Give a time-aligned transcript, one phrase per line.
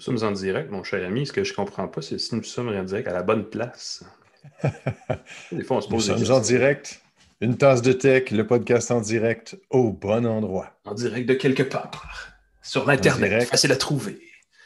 [0.00, 1.26] Nous sommes en direct, mon cher ami.
[1.26, 3.44] Ce que je ne comprends pas, c'est si nous sommes en direct à la bonne
[3.44, 4.02] place.
[5.52, 7.02] Des fois, on se pose nous sommes en direct.
[7.42, 10.70] Une tasse de tech, le podcast en direct au bon endroit.
[10.86, 12.32] En direct de quelque part.
[12.62, 13.44] Sur l'Internet.
[13.44, 14.18] Facile à trouver.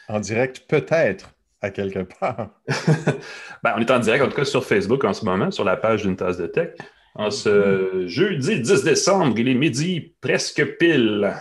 [0.07, 1.31] En direct, peut-être,
[1.61, 2.51] à quelque part.
[3.61, 5.75] ben, on est en direct, en tout cas, sur Facebook en ce moment, sur la
[5.75, 6.75] page d'une tasse de tech.
[7.13, 11.35] En ce jeudi 10 décembre, il est midi presque pile.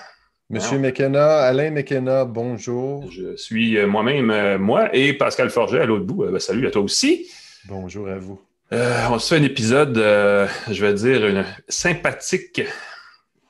[0.50, 3.10] Monsieur McKenna, Alain McKenna, bonjour.
[3.10, 6.24] Je suis euh, moi-même, euh, moi, et Pascal Forget à l'autre bout.
[6.24, 7.30] Euh, ben, salut à toi aussi.
[7.64, 8.38] Bonjour à vous.
[8.70, 12.60] on se fait un épisode, je vais dire, sympathique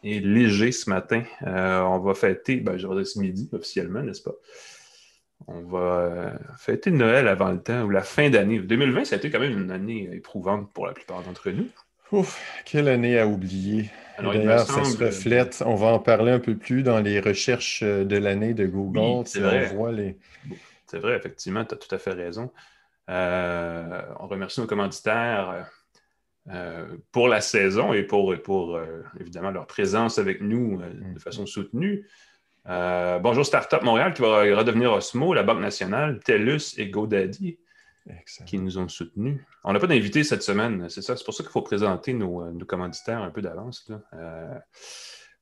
[0.05, 1.25] et léger ce matin.
[1.43, 4.35] on va fêter, ben, je vais dire ce midi officiellement, n'est-ce pas?
[5.49, 8.61] On va fêter Noël avant le temps ou la fin d'année.
[8.61, 11.67] 2020, ça a été quand même une année éprouvante pour la plupart d'entre nous.
[12.15, 13.91] Ouf, quelle année à oublier.
[14.21, 15.65] D'ailleurs, ça se reflète.
[15.67, 19.27] On va en parler un peu plus dans les recherches euh, de l'année de Google.
[19.27, 20.17] c'est vrai.
[20.87, 22.53] C'est vrai, effectivement, tu as tout à fait raison.
[23.11, 25.67] Euh, on remercie nos commanditaires
[26.51, 28.79] euh, pour la saison et pour, pour
[29.19, 31.19] évidemment leur présence avec nous de mm.
[31.19, 32.07] façon soutenue.
[32.65, 37.59] bonjour Startup Montréal qui va redevenir Osmo, la Banque nationale, TELUS et GoDaddy
[38.47, 39.41] qui nous ont soutenus.
[39.65, 41.17] On n'a pas d'invité cette semaine, c'est ça.
[41.17, 43.91] C'est pour ça qu'il faut présenter nos, euh, commanditaires un peu d'avance.
[44.13, 44.59] Euh,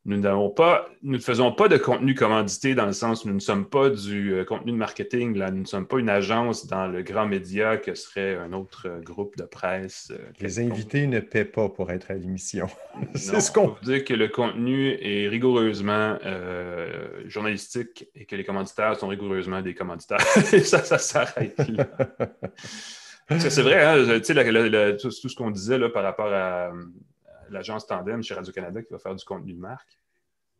[0.05, 3.34] nous n'avons pas, nous ne faisons pas de contenu commandité dans le sens où nous
[3.34, 5.36] ne sommes pas du euh, contenu de marketing.
[5.36, 5.53] Là.
[5.53, 9.00] Nous ne sommes pas une agence dans le grand média que serait un autre euh,
[9.00, 10.11] groupe de presse.
[10.11, 12.67] Euh, les invités ne paient pas pour être à l'émission.
[13.14, 16.19] C'est ce qu'on dire que le contenu est rigoureusement
[17.27, 20.20] journalistique et que les commanditaires sont rigoureusement des commanditaires.
[20.64, 21.86] ça, ça s'arrête là.
[23.39, 24.20] C'est vrai, hein,
[25.00, 26.73] tout, tout, ce qu'on disait là, par rapport à
[27.53, 29.98] l'agence Tandem chez Radio-Canada qui va faire du contenu de marque.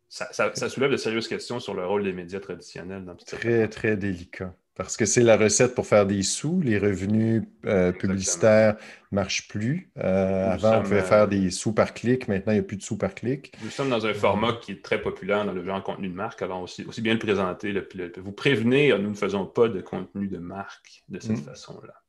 [0.09, 3.35] Ça, soulève de sérieuses questions sur le rôle des médias traditionnels dans tout ça.
[3.35, 4.53] Très, très délicat.
[4.75, 6.61] Parce que c'est la recette pour faire des sous.
[6.61, 8.75] Les revenus euh, publicitaires
[9.11, 9.91] ne marchent plus.
[9.97, 12.27] Euh, avant, on pouvait euh, faire des sous par clic.
[12.27, 13.53] Maintenant, il n'y a plus de sous par clic.
[13.63, 16.41] Nous sommes dans un format qui est très populaire dans le genre contenu de marque.
[16.43, 17.73] Alors, aussi, aussi bien le présenter,
[18.17, 21.43] vous prévenir, nous ne faisons pas de contenu de marque de cette mm.
[21.43, 22.02] façon-là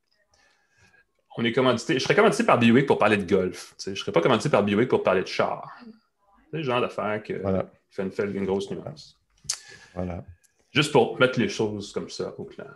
[1.37, 1.95] on est commandité.
[1.95, 3.75] Je serais commandité par Buick pour parler de golf.
[3.83, 5.69] Je ne serais pas commandité par Buick pour parler de char.
[6.51, 7.35] C'est le genre d'affaire qui
[7.91, 9.19] fait une, une, grosse nuance.
[9.95, 10.25] Voilà.
[10.71, 12.73] Juste pour mettre les choses comme ça au clair.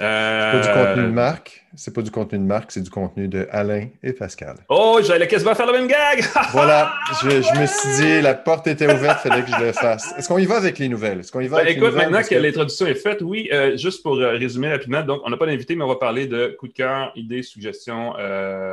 [0.00, 0.62] Euh...
[0.62, 3.28] C'est pas du contenu de marque, c'est pas du contenu de marque, c'est du contenu
[3.28, 4.56] de Alain et Pascal.
[4.68, 6.24] Oh, j'allais quasiment faire le même gag!
[6.52, 10.12] voilà, je, me suis dit, la porte était ouverte, il fallait que je le fasse.
[10.18, 11.20] Est-ce qu'on y va avec les nouvelles?
[11.20, 14.16] Est-ce qu'on y va ben, écoute, maintenant que, l'introduction est faite, oui, euh, juste pour
[14.16, 16.76] euh, résumer rapidement, donc on n'a pas d'invité, mais on va parler de coups de
[16.76, 18.14] cœur, idées, suggestions.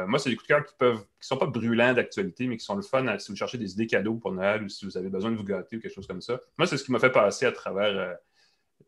[0.08, 2.66] Moi, c'est des coups de cœur qui peuvent, qui sont pas brûlants d'actualité, mais qui
[2.66, 5.10] sont le fun si vous cherchez des idées cadeaux pour Noël ou si vous avez
[5.10, 6.40] besoin de vous gâter ou quelque chose comme ça.
[6.58, 8.18] Moi, c'est ce qui m'a fait passer à travers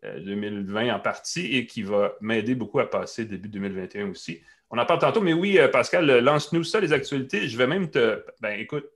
[0.02, 4.42] 2020 euh, en partie et qui va m'aider beaucoup à passer début 2021 aussi.
[4.70, 7.48] On en parle tantôt, mais oui, euh, Pascal, lance-nous ça, les actualités.
[7.48, 8.24] Je vais même te.
[8.42, 8.90] Ben, écoute,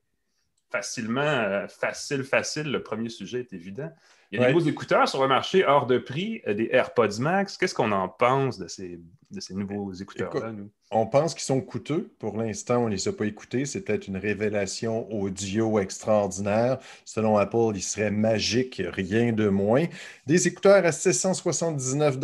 [0.71, 3.91] facilement, euh, facile, facile, le premier sujet est évident.
[4.31, 7.57] Il y a des nouveaux écouteurs sur le marché hors de prix, des AirPods Max.
[7.57, 8.99] Qu'est-ce qu'on en pense de ces,
[9.31, 10.69] de ces nouveaux écouteurs-là, nous?
[10.89, 12.13] On pense qu'ils sont coûteux.
[12.17, 13.65] Pour l'instant, on ne les a pas écoutés.
[13.65, 16.79] C'est peut-être une révélation audio extraordinaire.
[17.03, 19.85] Selon Apple, ils seraient magiques, rien de moins.
[20.27, 22.15] Des écouteurs à 679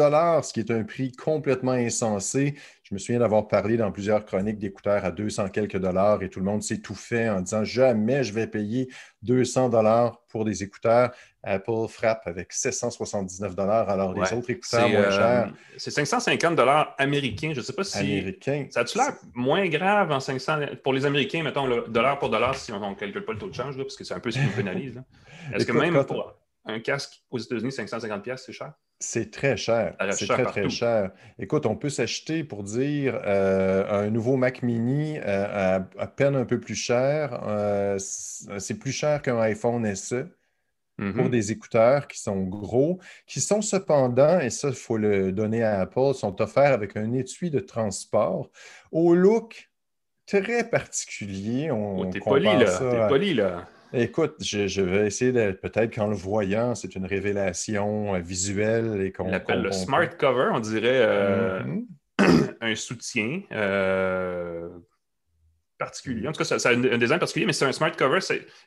[0.43, 2.55] ce qui est un prix complètement insensé.
[2.83, 6.39] Je me souviens d'avoir parlé dans plusieurs chroniques d'écouteurs à 200 quelques dollars et tout
[6.39, 8.87] le monde s'est tout fait en disant jamais je vais payer
[9.23, 11.11] 200 dollars pour des écouteurs.
[11.43, 15.53] Apple frappe avec 779 dollars, alors les autres écouteurs moins euh, chers.
[15.77, 17.51] C'est 550 dollars américains.
[17.53, 17.97] Je ne sais pas si.
[17.97, 18.67] Américain.
[18.69, 22.55] Ça a-tu l'air moins grave en 500 pour les Américains, mettons, le dollar pour dollar,
[22.55, 24.39] si on ne calcule pas le taux de change, parce que c'est un peu ce
[24.39, 25.01] qui nous pénalise.
[25.53, 26.33] Est-ce que même pour
[26.65, 28.73] un casque aux États-Unis, 550$, c'est cher?
[28.99, 29.97] C'est très cher.
[30.11, 31.11] C'est très, très cher.
[31.37, 36.45] Écoute, on peut s'acheter, pour dire, euh, un nouveau Mac mini euh, à, peine un
[36.45, 37.41] peu plus cher.
[37.45, 40.27] Euh, c'est plus cher qu'un iPhone SE
[40.97, 41.29] pour mm-hmm.
[41.29, 45.79] des écouteurs qui sont gros, qui sont cependant, et ça, il faut le donner à
[45.81, 48.49] Apple, sont offerts avec un étui de transport
[48.91, 49.71] au look
[50.25, 51.71] très particulier.
[51.71, 52.77] On, oh, t'es poli, là.
[52.77, 53.67] T'es poli, là.
[53.95, 59.11] Écoute, je, vais essayer de peut-être qu'en le voyant, c'est une révélation euh, visuelle et
[59.11, 59.25] qu'on.
[59.25, 61.59] On l'appelle le smart cover, on dirait euh,
[62.19, 62.55] mm-hmm.
[62.61, 64.67] un soutien euh,
[65.77, 66.27] particulier.
[66.27, 68.17] En tout cas, ça, a un, design particulier, mais c'est un smart cover.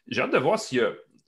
[0.07, 0.61] J'ai hâte de voir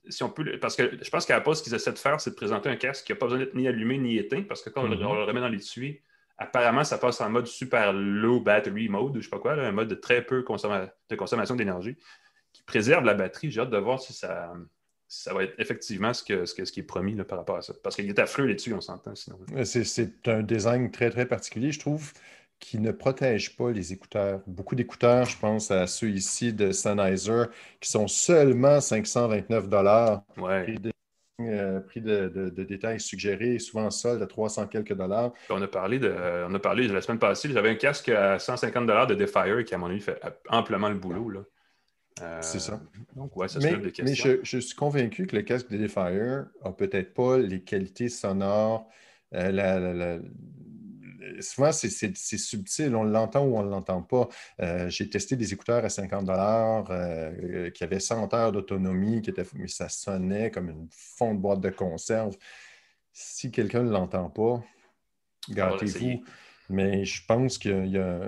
[0.09, 0.57] si on peut.
[0.59, 2.75] Parce que je pense qu'à la ce qu'ils essaient de faire, c'est de présenter un
[2.75, 4.95] casque qui n'a pas besoin d'être ni allumé ni éteint, parce que quand on, le
[4.95, 5.25] mm-hmm.
[5.25, 6.01] remet dans l'étui,
[6.37, 9.89] apparemment, ça passe en mode super low battery mode, je sais pas quoi, un mode
[9.89, 11.97] de très peu de consommation d'énergie
[12.53, 13.51] qui préserve la batterie.
[13.51, 14.53] J'ai hâte de voir si ça,
[15.07, 17.61] ça va être effectivement ce, que, ce, que, ce qui est promis par rapport à
[17.61, 17.73] ça.
[17.83, 19.39] Parce qu'il est affreux là-dessus, on s'entend sinon.
[19.63, 22.13] C'est un design très, très particulier, je trouve,
[22.59, 24.41] qui ne protège pas les écouteurs.
[24.47, 27.43] Beaucoup d'écouteurs, je pense à ceux ici de Sennheiser,
[27.79, 29.65] qui sont seulement 529
[30.37, 30.75] ouais.
[31.41, 35.31] Euh, prix de, de, détails suggérés, souvent solde à 300 quelques dollars.
[35.49, 36.13] On a parlé de,
[36.49, 39.73] on a parlé la semaine passée, j'avais un casque à 150 dollars de Defier qui,
[39.73, 41.29] à mon avis, fait amplement le boulot.
[41.29, 41.39] Là.
[42.21, 42.81] Euh, c'est ça.
[43.15, 44.29] Donc, ouais, ça mais, des questions.
[44.29, 48.09] Mais je, je, suis convaincu que le casque de Defier n'a peut-être pas les qualités
[48.09, 48.89] sonores,
[49.33, 50.19] euh, la,
[51.41, 52.95] souvent, c'est subtil.
[52.95, 54.27] On l'entend ou on ne l'entend pas.
[54.61, 59.21] Euh, j'ai testé des écouteurs à 50 dollars euh, qui avaient 100 heures d'autonomie,
[59.55, 62.35] mais ça sonnait comme une fond de boîte de conserve.
[63.13, 64.63] Si quelqu'un ne l'entend pas,
[65.49, 66.23] gâtez-vous.
[66.69, 68.21] Mais je pense qu'il y, a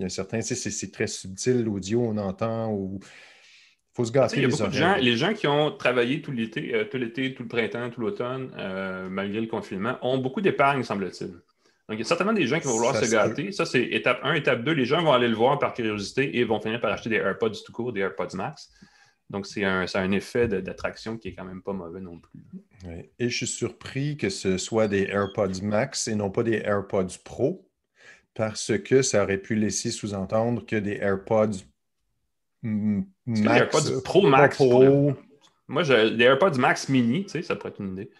[0.00, 0.40] un certain...
[0.40, 4.36] C'est très subtil, l'audio, on entend ou il faut se gâter.
[4.38, 6.96] Il y a beaucoup de gens, les gens qui ont travaillé tout l'été, euh, tout
[6.96, 8.50] l'été, tout le printemps, tout l'automne,
[9.10, 11.34] malgré le confinement, ont beaucoup d'épargne, semble-t-il.
[11.92, 13.52] Donc, il y a certainement des gens qui vont vouloir se gâter.
[13.52, 14.32] Ça, c'est étape 1.
[14.32, 17.10] Étape 2, les gens vont aller le voir par curiosité et vont finir par acheter
[17.10, 18.70] des AirPods tout court, des AirPods Max.
[19.28, 22.40] Donc, c'est un, un, effet d'attraction qui est quand même pas mauvais non plus.
[23.18, 27.18] Et je suis surpris que ce soit des AirPods Max et non pas des AirPods
[27.22, 27.68] Pro,
[28.32, 31.58] parce que ça aurait pu laisser sous-entendre que des AirPods
[32.62, 33.06] Max.
[33.26, 34.56] AirPods Pro Max.
[34.56, 35.12] Pro.
[35.68, 38.10] Moi, les AirPods Max Mini, tu sais, ça pourrait être une idée.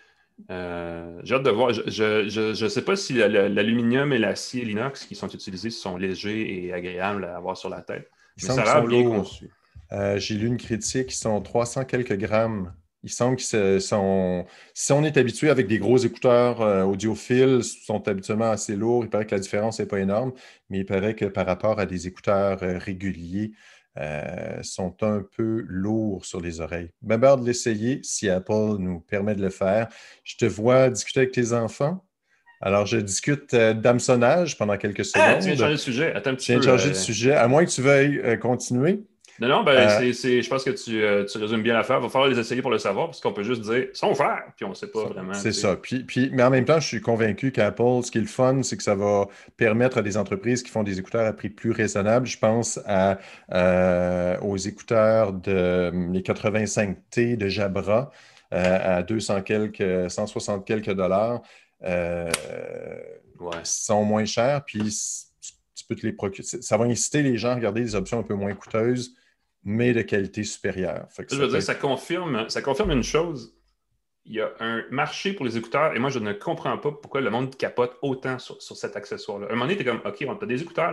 [0.50, 1.73] Euh, j'ai hâte de voir.
[1.73, 6.73] Je ne sais pas si l'aluminium et l'acier, l'inox qui sont utilisés sont légers et
[6.73, 8.11] agréables à avoir sur la tête.
[8.40, 9.50] mais ça a l'air bien conçu.
[9.93, 12.73] Euh, j'ai lu une critique, ils sont 300 quelques grammes.
[13.05, 14.46] Il semble qu'ils sont.
[14.75, 19.05] Si on est habitué avec des gros écouteurs euh, audiophiles, ils sont habituellement assez lourds.
[19.05, 20.32] Il paraît que la différence n'est pas énorme,
[20.70, 23.52] mais il paraît que par rapport à des écouteurs réguliers,
[23.99, 26.91] euh, sont un peu lourds sur les oreilles.
[27.03, 29.89] Même de l'essayer si Apple nous permet de le faire.
[30.25, 32.05] Je te vois discuter avec tes enfants.
[32.61, 35.25] Alors, je discute euh, d'hameçonnage pendant quelques secondes.
[35.27, 36.15] Ah, tu viens de changer de sujet.
[36.15, 37.35] Attends un petit tu viens de changer de euh, sujet.
[37.35, 39.05] À moins que tu veuilles continuer.
[39.40, 41.99] Non, non, ben, euh, je pense que tu, euh, tu, résumes bien l'affaire.
[41.99, 44.43] Il va falloir les essayer pour le savoir, parce qu'on peut juste dire sont faire,
[44.56, 45.32] puis on ne sait pas vraiment.
[45.34, 45.76] C'est ça.
[45.76, 48.62] Puis, puis, mais en même temps, je suis convaincu qu'Apple, ce qui est le fun,
[48.62, 49.26] c'est que ça va
[49.56, 52.26] permettre à des entreprises qui font des écouteurs à prix plus raisonnable.
[52.26, 53.19] Je pense à,
[53.52, 58.11] euh, aux écouteurs de les 85T de Jabra
[58.50, 61.40] à 200 quelques, 160 quelques dollars.
[61.81, 62.31] ouais.
[63.64, 64.94] sont moins chers, puis
[65.75, 66.43] tu peux te les procurer.
[66.44, 69.14] Ça va inciter les gens à regarder des options un peu moins coûteuses
[69.64, 71.06] mais de qualité supérieure.
[71.31, 73.55] je veux dire, ça confirme, ça confirme une chose.
[74.25, 77.20] Il y a un marché pour les écouteurs et moi, je ne comprends pas pourquoi
[77.20, 79.47] le monde capote autant sur, cet accessoire-là.
[79.47, 80.93] À un moment donné, tu es comme, OK, on a des écouteurs,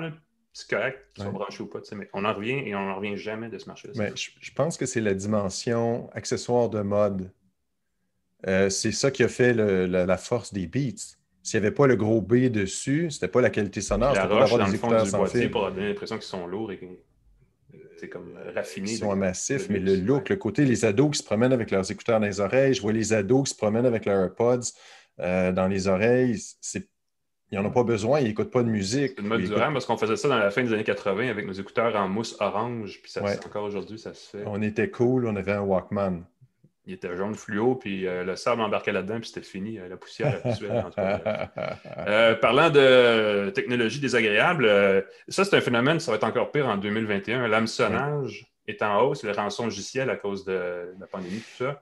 [0.52, 3.18] c'est correct qu'ils soient branchés ou pas, mais on en revient et on n'en revient
[3.18, 3.94] jamais de ce marché-là.
[3.96, 7.32] Mais je, pense que c'est la dimension accessoire de mode.
[8.48, 11.18] Euh, c'est ça qui a fait la, force des Beats.
[11.44, 14.66] S'il n'y avait pas le gros B dessus, c'était pas la qualité sonore, c'était pas
[14.66, 15.52] des écouteurs sans fil.
[15.52, 16.80] pour donner l'impression qu'ils sont lourds et
[18.08, 18.92] comme raffiné.
[18.92, 21.90] Ils sont massifs, mais le look, le côté, les ados qui se promènent avec leurs
[21.92, 24.72] écouteurs dans les oreilles, je vois les ados qui se promènent avec leurs AirPods
[25.20, 26.88] euh, dans les oreilles, c'est
[27.52, 29.14] ils n'en ont pas besoin, ils n'écoutent pas de musique.
[29.16, 31.48] C'est une mode durable parce qu'on faisait ça dans la fin des années 80 avec
[31.48, 34.44] nos écouteurs en mousse orange, puis ça, encore aujourd'hui, ça se fait.
[34.46, 36.22] On était cool, on avait un Walkman
[36.90, 39.96] il était jaune fluo, puis euh, le sable embarquait là-dedans, puis c'était fini, euh, la
[39.96, 40.84] poussière habituelle.
[40.86, 41.00] En tout
[42.08, 44.68] euh, parlant de technologie désagréable,
[45.28, 47.48] ça, c'est un phénomène, ça va être encore pire en 2021.
[47.48, 51.82] L'hameçonnage est en hausse, le rançon logiciel à cause de, la pandémie, tout ça.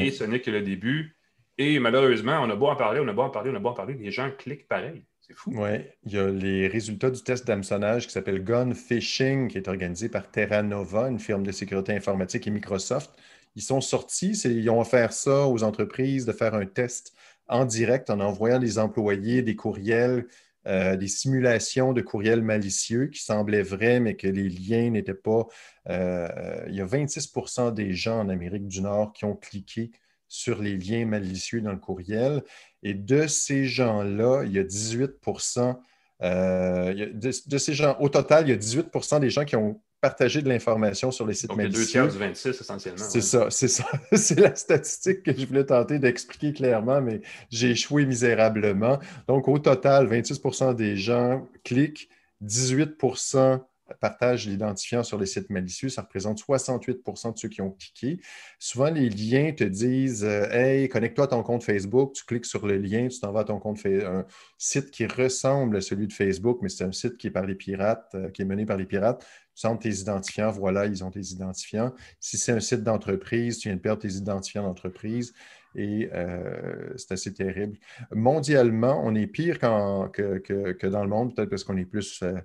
[0.00, 1.16] Et ce n'est que le début.
[1.58, 3.68] Et malheureusement, on a beau en parler, on a beau en parler, on a beau
[3.68, 5.04] en parler, les gens cliquent pareil.
[5.20, 5.52] C'est fou.
[5.54, 9.68] Oui, il y a les résultats du test d'hameçonnage qui s'appelle Gun Phishing, qui est
[9.68, 13.10] organisé par Terra Nova, une firme de sécurité informatique, et Microsoft.
[13.56, 17.14] Ils sont sortis, ils ont offert ça aux entreprises de faire un test
[17.48, 20.26] en direct en envoyant des employés des courriels,
[20.66, 25.46] euh, des simulations de courriels malicieux qui semblaient vrais, mais que les liens n'étaient pas.
[25.88, 26.28] Euh,
[26.68, 29.90] il y a 26% des gens en Amérique du Nord qui ont cliqué
[30.28, 32.42] sur les liens malicieux dans le courriel.
[32.82, 35.78] Et de ces gens-là, il y a 18%
[36.22, 40.40] euh, de, ces gens, au total, il y a 18% des gens qui ont partager
[40.40, 41.80] de l'information sur les sites Donc, malicieux.
[41.80, 43.04] deux tiers du 26, essentiellement.
[43.08, 43.84] C'est ça, c'est ça.
[44.12, 49.00] c'est la statistique que je voulais tenter d'expliquer clairement, mais j'ai échoué misérablement.
[49.26, 52.08] Donc, au total, 26% des gens cliquent,
[52.44, 53.60] 18%
[54.00, 55.88] partagent l'identifiant sur les sites malicieux.
[55.88, 58.20] Ça représente 68% de ceux qui ont cliqué.
[58.58, 62.12] Souvent, les liens te disent euh, Hey, connecte-toi à ton compte Facebook.
[62.14, 64.06] Tu cliques sur le lien, tu t'en vas à ton compte Facebook.
[64.06, 64.24] Un
[64.58, 67.54] site qui ressemble à celui de Facebook, mais c'est un site qui est par les
[67.54, 69.24] pirates, euh, qui est mené par les pirates
[69.56, 71.92] centres tes identifiants, voilà, ils ont tes identifiants.
[72.20, 75.32] Si c'est un site d'entreprise, tu viens de perdre tes identifiants d'entreprise
[75.74, 77.78] et euh, c'est assez terrible.
[78.12, 82.38] Mondialement, on est pire que, dans le monde, peut-être parce qu'on est plus euh,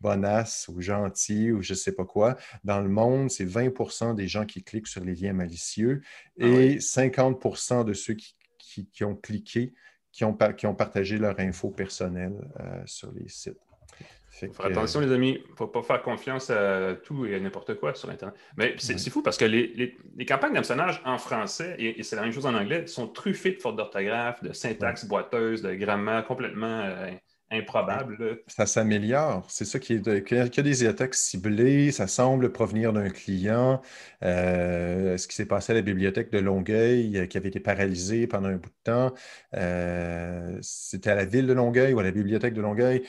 [0.00, 2.36] bonasse ou gentil ou je ne sais pas quoi.
[2.64, 6.02] Dans le monde, c'est 20% des gens qui cliquent sur les liens malicieux
[6.38, 9.72] ah et 50% de ceux qui, ont cliqué,
[10.12, 13.56] qui ont, qui ont partagé leur info personnelle euh, sur les sites.
[14.46, 15.40] Faut faire attention, les amis.
[15.44, 18.36] Il ne faut pas faire confiance à tout et à n'importe quoi sur Internet.
[18.56, 22.46] Mais c'est fou parce que les, campagnes d'hameçonnage en français, et, c'est la même chose
[22.46, 27.10] en anglais, sont truffées de fautes d'orthographe, de syntaxe boiteuse, de grammaire complètement euh,
[27.50, 28.40] improbable.
[28.46, 29.44] Ça s'améliore.
[29.48, 30.24] C'est ça qui est.
[30.24, 33.80] Qu'il y a des attaques ciblées, ça semble provenir d'un client.
[34.24, 38.26] Euh, ce qui s'est passé à la bibliothèque de Longueuil, euh, qui avait été paralysée
[38.26, 39.14] pendant un bout de temps,
[39.56, 43.02] euh, c'était à la ville de Longueuil ou à la bibliothèque de Longueuil.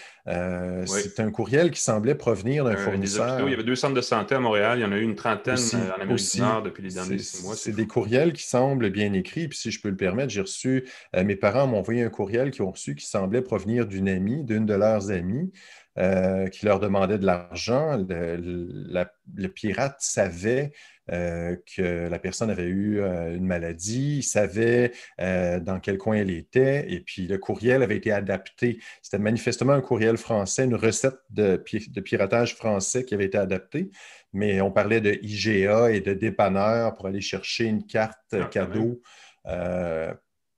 [0.86, 3.42] C'était un courriel qui semblait provenir d'un fournisseur.
[3.42, 4.80] il y avait deux centres de santé à Montréal.
[4.80, 5.58] Il y en a eu une trentaine
[5.98, 7.56] en Amérique du Nord depuis les derniers six mois.
[7.56, 9.48] C'est des courriels qui semblent bien écrits.
[9.48, 10.86] Puis si je peux le permettre, j'ai reçu.
[11.14, 14.66] mes parents m'ont envoyé un courriel qu'ils ont reçu qui semblait provenir d'une amie d'une
[14.66, 15.52] de leurs amies,
[16.00, 17.98] euh, qui leur demandait de l'argent.
[17.98, 20.72] Le, pirate savait
[21.12, 26.30] euh, que la personne avait eu euh, une maladie, il savait dans quel coin elle
[26.30, 28.80] était, et puis le courriel avait été adapté.
[29.02, 33.90] C'était manifestement un courriel français, une recette de, piratage français qui avait été adaptée,
[34.32, 39.02] mais on parlait de IGA et de dépanneur pour aller chercher une carte ah, cadeau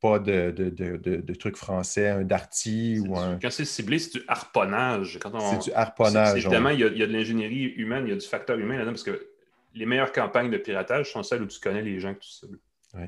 [0.01, 3.37] pas de, trucs français, un darty ou un.
[3.39, 5.19] Quand c'est ciblé, c'est du harponnage.
[5.21, 6.37] C'est du harponnage.
[6.37, 9.03] Évidemment, il y, a, de l'ingénierie humaine, il y a du facteur humain là-dedans parce
[9.03, 9.27] que
[9.75, 12.59] les meilleures campagnes de piratage sont celles où tu connais les gens que tu cibles.
[12.95, 13.05] Oui.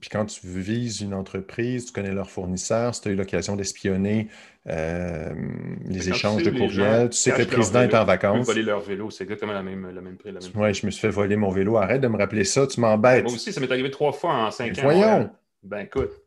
[0.00, 3.56] Puis quand tu vises une entreprise, tu connais leurs fournisseurs, si tu as eu l'occasion
[3.56, 4.28] d'espionner
[4.68, 5.34] euh,
[5.84, 8.46] les échanges de courriels, tu sais que le président est en vacances.
[8.46, 10.32] voler leur vélo, c'est exactement la même, la même prix.
[10.54, 11.76] Oui, je me suis fait voler mon vélo.
[11.76, 13.24] Arrête de me rappeler ça, tu m'embêtes.
[13.24, 14.82] Moi aussi, ça m'est arrivé trois fois en cinq ans.
[14.82, 15.30] Voyons.
[15.62, 16.19] Ben écoute,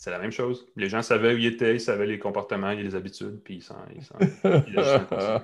[0.00, 0.66] c'est la même chose.
[0.76, 3.76] Les gens savaient où ils étaient, ils savaient les comportements, les habitudes, puis ils s'en.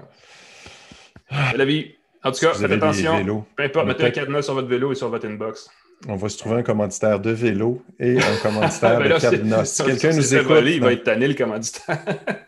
[1.55, 1.95] la vie.
[2.25, 3.45] En tout cas, faites attention.
[3.55, 5.69] Peu importe, mettez un cadenas sur votre vélo et sur votre inbox.
[6.09, 9.67] On va se trouver un commanditaire de vélo et un commanditaire ben de cadenas.
[9.67, 10.63] Si quelqu'un nous écoute.
[10.65, 11.99] il va être tanné, le commanditaire.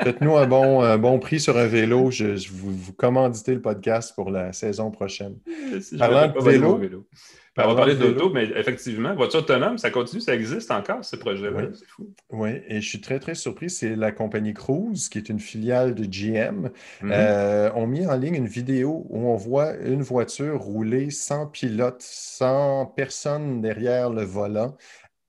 [0.02, 2.10] Faites-nous un bon, bon prix sur un vélo.
[2.10, 5.36] Je, vous, vous commanditez le podcast pour la saison prochaine.
[5.98, 6.80] Parlant de vélo,
[7.64, 11.68] on va parler d'auto, mais effectivement, voiture autonome, ça continue, ça existe encore, ce projet-là.
[11.74, 12.12] C'est fou.
[12.30, 13.70] Oui, et je suis très, très surpris.
[13.70, 16.68] C'est la compagnie Cruise, qui est une filiale de GM,
[17.02, 17.10] mm-hmm.
[17.10, 22.00] euh, ont mis en ligne une vidéo où on voit une voiture rouler sans pilote,
[22.00, 24.76] sans personne derrière le volant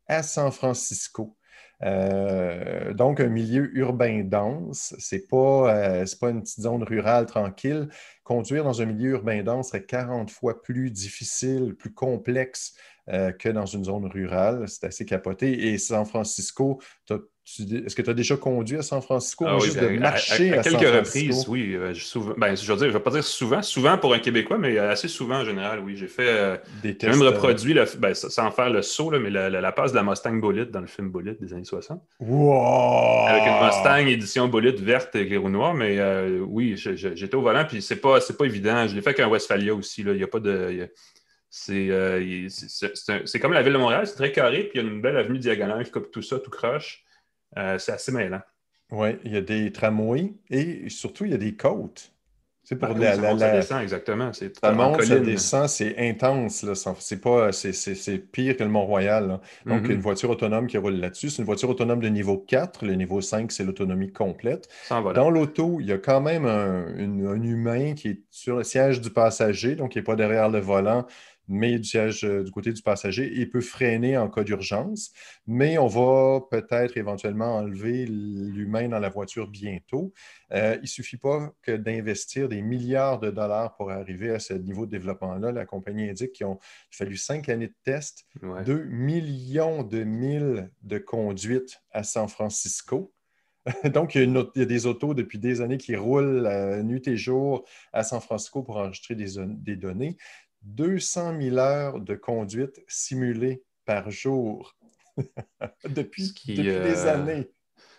[0.08, 1.36] à San Francisco.
[1.84, 7.26] Euh, donc, un milieu urbain dense, ce n'est pas, euh, pas une petite zone rurale
[7.26, 7.88] tranquille.
[8.30, 12.76] Conduire dans un milieu urbain dense serait 40 fois plus difficile, plus complexe
[13.08, 14.70] euh, que dans une zone rurale.
[14.70, 15.70] C'est assez capoté.
[15.70, 17.18] Et San Francisco, tu as
[17.58, 20.82] est-ce que tu as déjà conduit à San Francisco ah juste de marcher à, quelques
[20.82, 21.74] reprises, oui.
[21.74, 25.08] Euh, souvent, ben, je veux vais pas dire souvent, souvent pour un Québécois, mais assez
[25.08, 25.96] souvent en général, oui.
[25.98, 26.28] J'ai fait.
[26.28, 30.04] Euh, Des tests, même reproduit, ben, sans faire le saut, mais la, passe de la
[30.04, 32.02] Mustang Bullet dans le film Bullet des années 60.
[32.20, 33.28] Wow!
[33.28, 37.42] Avec une Mustang édition Bullet verte et les roues noires, mais euh, oui, j'étais au
[37.42, 38.88] volant, puis c'est pas, pas évident.
[38.88, 40.04] Je l'ai fait avec un Westphalia aussi.
[40.04, 40.12] Là.
[40.12, 40.90] Il n'y a pas de.
[41.50, 41.90] c'est
[43.42, 45.40] comme la ville de Montréal, c'est très carré, puis il y a une belle avenue
[45.40, 47.04] diagonale qui coupe tout ça, tout croche.
[47.58, 48.42] Euh, c'est assez mêlant.
[48.92, 52.12] Oui, il y a des tramways et surtout, il y a des côtes.
[52.70, 54.32] C'est pour ah, la, ça, descend, exactement.
[54.32, 56.64] C'est ça monte, ça descend, c'est intense.
[57.00, 59.40] C'est, pas, c'est, pire que le Mont-Royal.
[59.66, 59.92] Donc, mm-hmm.
[59.92, 62.86] une voiture autonome qui roule là-dessus, c'est une voiture autonome de niveau 4.
[62.86, 64.70] Le niveau 5, c'est l'autonomie complète.
[64.92, 69.02] Dans l'auto, il y a quand même un, un, humain qui est sur le siège
[69.02, 71.08] du passager, donc il n'est pas derrière le volant
[71.50, 75.12] mais du siège euh, du côté du passager il peut freiner en cas d'urgence.
[75.48, 80.14] Mais on va peut-être éventuellement enlever l'humain dans la voiture bientôt.
[80.54, 84.54] Euh, il ne suffit pas que d'investir des milliards de dollars pour arriver à ce
[84.54, 85.52] niveau de développement-là.
[85.52, 86.56] La compagnie indique qu'il a
[86.92, 88.26] fallu cinq années de tests,
[88.66, 93.12] deux millions de milles de conduite à San Francisco.
[93.94, 97.66] Donc, il y, a des autos depuis des années qui roulent euh, nuit et jour
[97.92, 100.18] à San Francisco pour enregistrer des données.
[100.64, 104.76] 200 000 heures de conduite simulée par jour
[105.90, 107.50] depuis, des euh, années.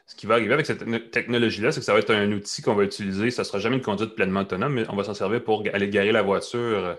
[0.07, 2.75] Ce qui va arriver avec cette technologie-là, c'est que ça va être un outil qu'on
[2.75, 3.31] va utiliser.
[3.31, 5.88] Ça ne sera jamais une conduite pleinement autonome, mais on va s'en servir pour aller
[5.88, 6.99] garer la voiture.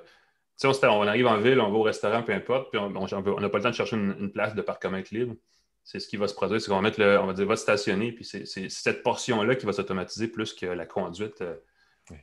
[0.60, 3.50] Tu sais, on, arrive en ville, on va au restaurant, peu importe, puis on n'a
[3.50, 5.36] pas le temps de chercher une, place de parcours libre.
[5.84, 7.56] C'est ce qui va se produire, c'est qu'on va mettre le, on va dire, va
[7.56, 11.42] stationner, puis c'est cette portion-là qui va s'automatiser plus que la conduite.
[11.42, 11.56] Euh,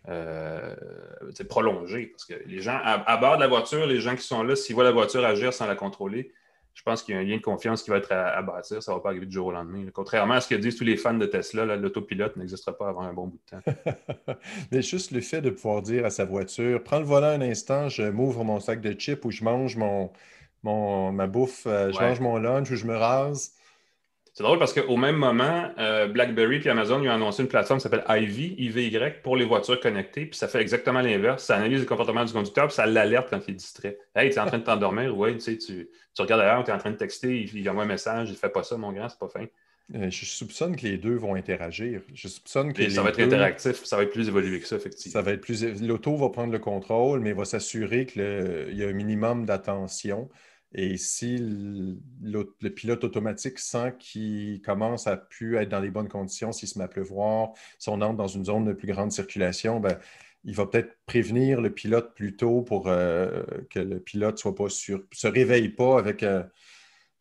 [0.08, 0.74] euh,
[1.48, 2.06] prolongée.
[2.06, 4.74] Parce que les gens, à, bord de la voiture, les gens qui sont là, s'ils
[4.74, 6.32] voient la voiture agir sans la contrôler,
[6.74, 8.80] je pense qu'il y a un lien de confiance qui va être à, bâtir.
[8.82, 9.84] Ça ne va pas arriver du jour au lendemain.
[9.92, 13.12] Contrairement à ce que disent tous les fans de Tesla, l'autopilote n'existera pas avant un
[13.12, 14.34] bon bout de temps.
[14.70, 17.88] Mais juste le fait de pouvoir dire à sa voiture prends le volant un instant,
[17.88, 20.12] je m'ouvre mon sac de chips ou je mange mon,
[20.62, 23.57] mon ma bouffe, euh, je mange mon lunch ou je me rase.
[24.34, 27.82] C'est drôle parce qu'au même moment, euh, BlackBerry et Amazon ont annoncé une plateforme qui
[27.82, 30.26] s'appelle Ivy, IVY, pour les voitures connectées.
[30.26, 31.44] Puis ça fait exactement l'inverse.
[31.44, 33.98] Ça analyse le comportement du conducteur, puis ça l'alerte quand il est distrait.
[34.14, 35.16] Hey, tu es en train de t'endormir?
[35.16, 37.86] Oui, tu sais, tu, regardes ailleurs, tu es en train de texter, il, envoie un
[37.86, 39.46] message, il fait pas ça, mon grand, c'est pas fin.
[39.94, 42.02] Euh, je soupçonne que les deux vont interagir.
[42.12, 42.88] Je soupçonne que.
[42.90, 45.12] ça va être interactif, ça va être plus évolué que ça, effectivement.
[45.14, 45.64] Ça va être plus.
[45.82, 48.22] L'auto va prendre le contrôle, mais il va s'assurer qu'il
[48.72, 50.28] y a un minimum d'attention.
[50.74, 56.52] Et si le, pilote automatique sent qu'il commence à plus être dans les bonnes conditions,
[56.52, 59.80] s'il se met à pleuvoir, si on entre dans une zone de plus grande circulation,
[59.80, 59.98] ben,
[60.44, 64.68] il va peut-être prévenir le pilote plus tôt pour euh, que le pilote soit pas
[64.68, 66.42] sur, se réveille pas avec euh,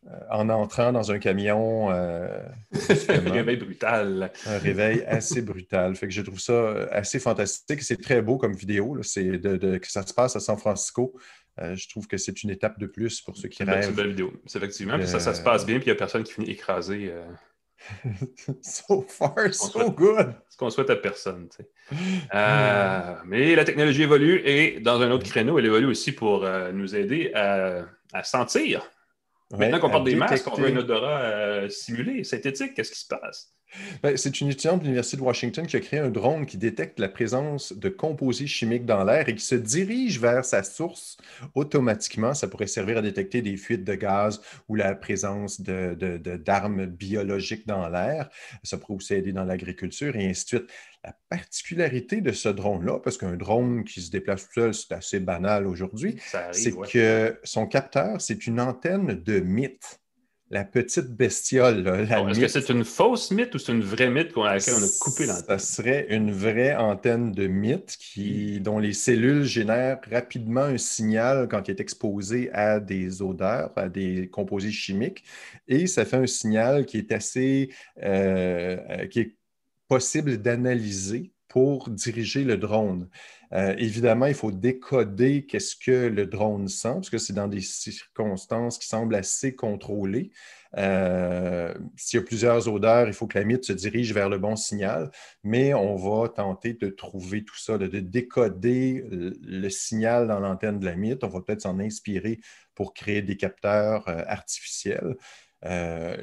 [0.08, 1.90] euh, en entrant dans un camion.
[1.90, 4.32] un réveil brutal.
[4.46, 5.96] Un réveil assez brutal.
[5.96, 7.82] Fait que je trouve ça assez fantastique.
[7.82, 9.02] C'est très beau comme vidéo.
[9.04, 11.14] C'est de, que ça se passe à San Francisco.
[11.60, 13.82] Euh, je trouve que c'est une étape de plus pour ceux qui rêvent.
[13.82, 14.34] C'est une belle vidéo.
[14.46, 14.98] C'est effectivement.
[14.98, 17.12] Puis ça, ça se passe bien, puis il n'y a personne qui finit écrasé.
[17.12, 17.26] Euh.
[18.62, 20.36] so far, so good.
[20.50, 21.48] Ce qu'on souhaite à personne.
[22.34, 26.96] Euh, mais la technologie évolue et dans un autre créneau, elle évolue aussi pour nous
[26.96, 28.90] aider à, sentir.
[29.52, 32.74] Maintenant qu'on porte des masques, on veut un odorat simulé, synthétique.
[32.74, 33.54] Qu'est-ce qui se passe?
[34.02, 37.00] Ben, c'est une étudiante de l'Université de Washington qui a créé un drone qui détecte
[37.00, 41.18] la présence de composés chimiques dans l'air et qui se dirige vers sa source
[41.54, 42.34] automatiquement.
[42.34, 47.90] Ça pourrait servir à détecter des fuites de gaz ou la présence d'armes biologiques dans
[47.90, 48.30] l'air.
[48.64, 50.72] Ça pourrait aussi aider dans l'agriculture et ainsi de suite.
[51.04, 55.20] La particularité de ce drone-là, parce qu'un drone qui se déplace tout seul, c'est assez
[55.20, 56.20] banal aujourd'hui,
[56.52, 60.02] c'est que son capteur, c'est une antenne de mythe
[60.50, 61.88] la petite bestiole.
[61.88, 64.90] Est-ce que c'est une fausse mythe ou c'est une vraie mythe à laquelle on a
[65.00, 65.46] coupé l'antenne?
[65.46, 71.48] Ça serait une vraie antenne de mythe qui, dont les cellules génèrent rapidement un signal
[71.50, 75.24] quand il est exposé à des odeurs, à des composés chimiques.
[75.68, 77.70] Et ça fait un signal qui est assez,
[78.04, 79.36] euh, qui est
[79.88, 83.08] possible d'analyser pour diriger le drone.
[83.54, 87.62] Euh, évidemment, il faut décoder qu'est-ce que le drone sent, parce que c'est dans des
[87.62, 90.32] circonstances qui semblent assez contrôlées.
[90.78, 94.38] Euh, s'il y a plusieurs odeurs, il faut que la mythe se dirige vers le
[94.38, 95.10] bon signal,
[95.44, 100.86] mais on va tenter de trouver tout ça, de, décoder le, signal dans l'antenne de
[100.86, 101.24] la mythe.
[101.24, 102.42] On va peut-être s'en inspirer
[102.76, 105.16] pour créer des capteurs euh, artificiels.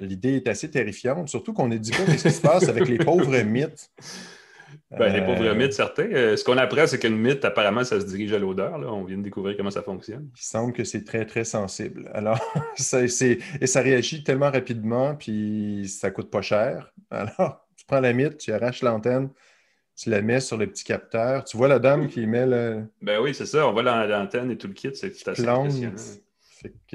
[0.01, 2.99] L'idée est assez terrifiante, surtout qu'on ne dit pas ce qui se passe avec les
[2.99, 3.91] pauvres mythes.
[4.91, 6.11] Ben, les pauvres euh, mythes, certains.
[6.13, 8.75] Euh, ce qu'on apprend, c'est qu'une mythe, apparemment, ça se dirige à l'odeur.
[8.75, 10.31] On vient de découvrir comment ça fonctionne.
[10.37, 12.11] Il semble que c'est très, très sensible.
[12.15, 12.39] Alors,
[12.77, 16.93] ça, et ça réagit tellement rapidement, puis ça coûte pas cher.
[17.11, 19.31] Alors, tu prends la mythe, tu arraches l'antenne,
[19.97, 21.45] tu la mets sur le petit capteur.
[21.45, 22.85] Tu vois la dame qui met le.
[23.01, 23.67] Ben oui, c'est ça.
[23.69, 24.91] On voit l'antenne et tout le kit.
[24.95, 25.93] C'est assez impressionnant.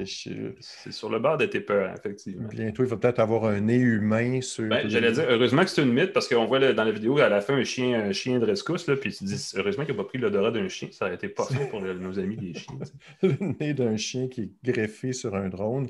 [0.06, 2.48] C'est sur le bord de tes peurs, effectivement.
[2.50, 4.68] Bientôt, il va peut-être avoir un nez humain sur.
[4.68, 7.30] Ben, j'allais dire, heureusement que c'est une mythe parce qu'on voit dans la vidéo à
[7.30, 10.04] la fin un chien, un chien de rescousse, là, puis tu dis, heureusement qu'il n'a
[10.04, 10.90] pas pris l'odorat d'un chien.
[10.92, 12.80] Ça aurait été pas pour nos amis des chiens.
[13.22, 15.90] le nez d'un chien qui est greffé sur un drone.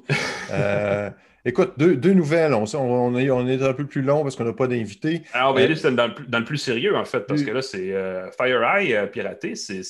[0.52, 1.10] Euh,
[1.46, 2.54] Écoute, deux, nouvelles.
[2.54, 5.24] On, on, est, on, est, un peu plus long parce qu'on n'a pas d'invité.
[5.34, 7.94] Alors, on va y aller dans, le plus sérieux, en fait, parce que là, c'est
[7.94, 9.56] euh, FireEye euh, piraté.
[9.56, 9.84] C'est,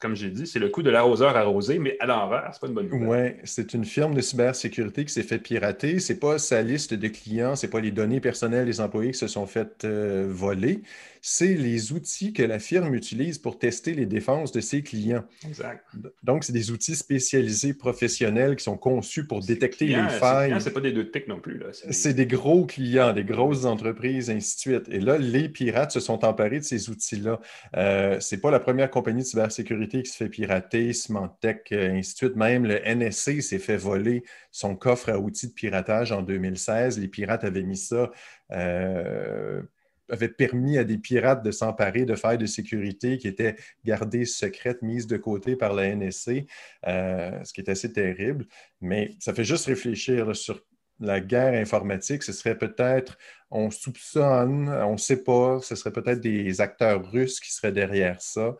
[0.00, 2.50] comme j'ai dit, c'est le coup de l'arroseur arrosé, mais à l'envers.
[2.52, 3.34] C'est pas une bonne nouvelle.
[3.36, 5.98] Oui, c'est une firme de cybersécurité qui s'est fait pirater.
[5.98, 9.28] C'est pas sa liste de clients, c'est pas les données personnelles des employés qui se
[9.28, 10.82] sont fait euh, voler
[11.28, 15.24] c'est les outils que la firme utilise pour tester les défenses de ses clients.
[15.44, 15.84] Exact.
[16.22, 20.54] Donc, c'est des outils spécialisés professionnels qui sont conçus pour détecter les failles.
[20.60, 21.60] Ce pas des deux techs non plus.
[21.72, 22.26] C'est des...
[22.26, 24.88] gros clients, des grosses entreprises, ainsi de suite.
[24.88, 27.40] Et là, les pirates se sont emparés de ces outils-là.
[27.76, 31.90] Euh, ce n'est pas la première compagnie de cybersécurité qui se fait pirater, Symantec, euh,
[31.92, 32.36] ainsi de suite.
[32.36, 37.00] Même le NSC s'est fait voler son coffre à outils de piratage en 2016.
[37.00, 38.12] Les pirates avaient mis ça
[38.52, 39.60] euh,
[40.08, 44.82] avait permis à des pirates de s'emparer de failles de sécurité qui étaient gardées secrètes,
[44.82, 46.46] mises de côté par la NSC,
[46.86, 48.46] euh, ce qui est assez terrible.
[48.80, 50.60] Mais ça fait juste réfléchir sur
[51.00, 52.22] la guerre informatique.
[52.22, 53.18] Ce serait peut-être,
[53.50, 58.20] on soupçonne, on ne sait pas, ce serait peut-être des acteurs russes qui seraient derrière
[58.20, 58.56] ça.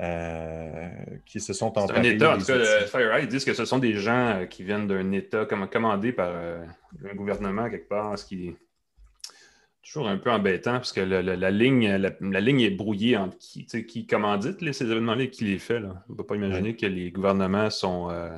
[0.00, 0.88] Euh,
[1.26, 1.98] qui se sont emparés.
[1.98, 4.62] un État, en tout cas, FireEye, ils disent que ce sont des gens euh, qui
[4.62, 8.56] viennent d'un État commandé par un gouvernement quelque part, ce qui
[9.82, 14.06] toujours un peu embêtant parce que la, ligne, la, ligne est brouillée entre qui, qui
[14.06, 15.80] commandite ces événements-là et qui les fait.
[15.80, 16.04] Là.
[16.08, 18.36] On ne peut pas imaginer que les gouvernements sont euh,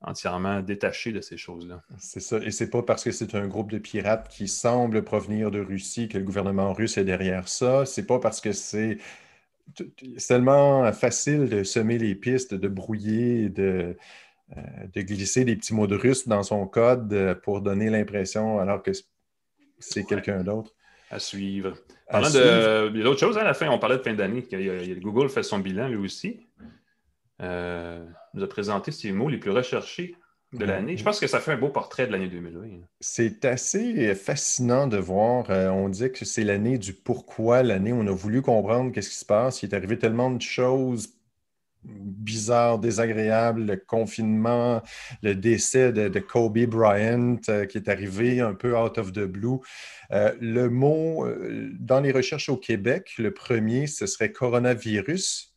[0.00, 1.82] entièrement détachés de ces choses-là.
[1.98, 2.38] C'est ça.
[2.38, 6.08] Et c'est pas parce que c'est un groupe de pirates qui semble provenir de Russie
[6.08, 7.84] que le gouvernement russe est derrière ça.
[7.84, 8.98] C'est pas parce que c'est
[10.28, 13.96] tellement facile de semer les pistes, de brouiller, de,
[14.56, 14.62] euh,
[14.94, 18.82] de glisser des petits mots de russe dans son code euh, pour donner l'impression alors
[18.82, 18.92] que
[19.80, 20.72] c'est quelqu'un d'autre.
[21.10, 21.76] À suivre.
[22.10, 22.90] Parlant de.
[22.90, 23.68] Il y a d'autres choses à la fin.
[23.68, 24.46] On parlait de fin d'année.
[25.00, 26.46] Google fait son bilan lui aussi.
[27.42, 30.16] Euh, nous a présenté ses mots les plus recherchés
[30.52, 30.96] de l'année.
[30.96, 32.80] Je pense que ça fait un beau portrait de l'année 2020.
[33.00, 35.50] C'est assez fascinant de voir.
[35.50, 39.10] Euh, on dit que c'est l'année du pourquoi, l'année où on a voulu comprendre qu'est-ce
[39.10, 39.62] qui se passe.
[39.62, 41.15] Il est arrivé tellement de choses
[41.86, 44.82] bizarres, désagréables, le confinement,
[45.22, 49.58] le décès de, Kobe Bryant euh, qui est arrivé un peu out of the blue.
[50.12, 51.26] Euh, le mot,
[51.78, 55.56] dans les recherches au Québec, le premier, ce serait coronavirus.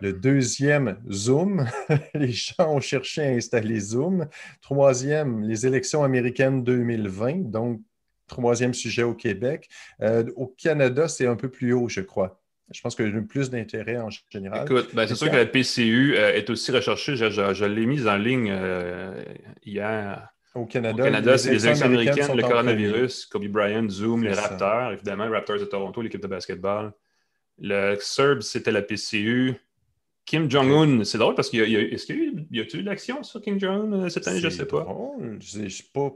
[0.00, 1.66] Le deuxième, Zoom.
[2.14, 4.28] les gens ont cherché à installer Zoom.
[4.62, 7.50] Troisième, les élections américaines 2020.
[7.50, 7.80] Donc,
[8.26, 9.68] troisième sujet au Québec.
[10.00, 12.40] Euh, au Canada, c'est un peu plus haut, je crois.
[12.70, 14.64] Je pense qu'il y a plus d'intérêt en général.
[14.64, 17.16] Écoute, ben, c'est sûr que la PCU euh, est aussi recherchée.
[17.16, 19.22] Je, l'ai mise en ligne euh,
[19.64, 20.28] hier.
[20.54, 24.92] Au Canada, Au Canada c'est les élections américaines, le coronavirus, Kobe Bryant, Zoom, les Raptors,
[24.92, 26.92] évidemment, Raptors de Toronto, l'équipe de basketball.
[27.58, 29.54] Le Serbs, c'était la PCU.
[30.24, 33.22] Kim Jong-un, c'est drôle parce qu'il y a, est-ce qu'il y a eu, de l'action
[33.22, 34.40] sur Kim Jong-un euh, cette année?
[34.40, 34.86] Je ne sais pas.
[35.40, 36.12] Je sais pas.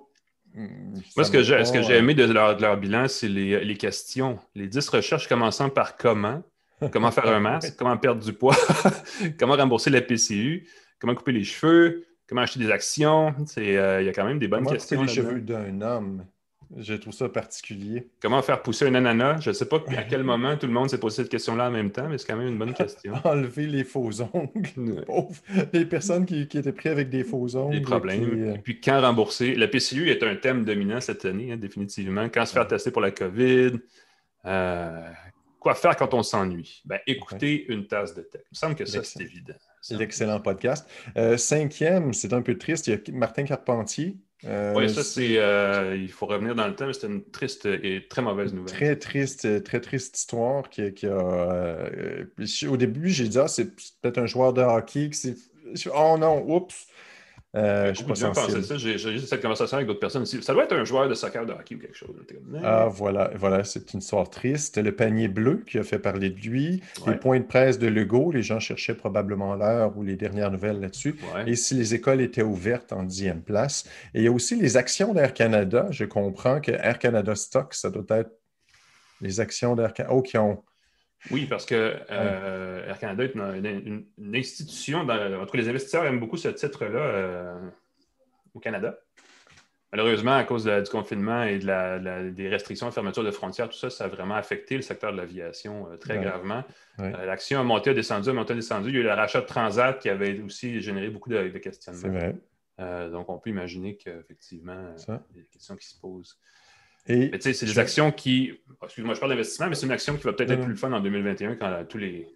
[0.55, 3.29] Hmm, Moi, ce que, j'ai, ce que j'ai aimé de leur, de leur bilan, c'est
[3.29, 4.39] les, les, questions.
[4.55, 6.43] Les 10 recherches commençant par comment,
[6.93, 8.57] comment faire un masque, comment perdre du poids,
[9.39, 13.35] comment rembourser la PCU, comment couper les cheveux, comment acheter des actions.
[13.59, 15.01] Euh, il y a quand même des bonnes comment questions.
[15.01, 16.25] Couper les cheveux d'un homme?
[16.77, 18.09] Je trouve ça particulier.
[18.21, 19.41] Comment faire pousser un ananas?
[19.41, 21.71] Je ne sais pas à quel moment tout le monde s'est posé cette question-là en
[21.71, 23.15] même temps, mais c'est quand même une bonne question.
[23.25, 25.05] Enlever les faux ongles.
[25.73, 27.77] Les personnes qui, étaient prises avec des faux ongles.
[27.77, 28.25] Des problèmes.
[28.25, 29.55] Euh, et puis quand rembourser?
[29.55, 32.29] La PCU est un thème dominant cette année, hein, définitivement.
[32.29, 33.79] Quand se faire tester pour la COVID?
[34.45, 35.11] Euh,
[35.59, 36.83] quoi faire quand on s'ennuie?
[36.85, 38.39] Ben, écouter une tasse de thé.
[38.43, 39.55] Il me semble que ça, c'est évident.
[39.91, 40.89] L'excellent podcast.
[41.17, 45.39] Euh, cinquième, c'est un peu triste, il y a Martin Carpentier euh, oui, ça, c'est.
[45.39, 48.73] Euh, il faut revenir dans le temps, mais c'était une triste et très mauvaise nouvelle.
[48.73, 51.09] Très triste, très triste histoire qui, a.
[51.09, 52.25] Euh,
[52.69, 55.35] au début, j'ai dit, ah, c'est peut-être un joueur de hockey qui
[55.95, 56.87] Oh non, oups!
[57.59, 58.77] Euh, je suis pas ça.
[58.77, 60.25] J'ai cette conversation avec d'autres personnes.
[60.27, 62.11] Ça doit être un joueur de soccer, de hockey ou quelque chose.
[62.63, 64.79] Ah, voilà, voilà c'est une histoire triste.
[64.79, 66.83] Le panier bleu qui a fait parler de lui.
[67.07, 70.81] Les points de presse de Legault, les gens cherchaient probablement l'heure ou les dernières nouvelles
[70.81, 71.17] là-dessus.
[71.47, 73.85] Et si les écoles étaient ouvertes en dixième place.
[74.15, 75.87] Et il y a aussi les actions d'Air Canada.
[75.91, 78.31] Je comprends que Air Canada Stock, ça doit être
[79.21, 80.15] les actions d'Air Canada.
[80.15, 80.63] Oh, qui ont
[81.31, 84.05] oui, parce que euh, Air Canada est une,
[84.35, 87.71] institution, dans, en tout cas, les investisseurs aiment beaucoup ce titre-là euh,
[88.55, 88.99] au Canada.
[89.91, 93.89] Malheureusement, à cause du confinement et de des restrictions de fermeture de frontières, tout ça,
[93.89, 96.63] ça a vraiment affecté le secteur de l'aviation euh, très gravement.
[96.99, 98.91] L'action a monté, a descendu, a monté, a descendu.
[98.91, 101.59] Il y a eu le rachat de Transat qui avait aussi généré beaucoup de, de
[101.59, 102.19] questionnements.
[102.77, 103.11] C'est vrai.
[103.11, 106.39] donc, on peut imaginer qu'effectivement, il y a des questions qui se posent.
[107.09, 108.53] Et c'est des actions qui.
[108.83, 111.01] Excuse-moi, je parle d'investissement, mais c'est une action qui va peut-être être plus fun en
[111.01, 112.29] 2021 quand tous les.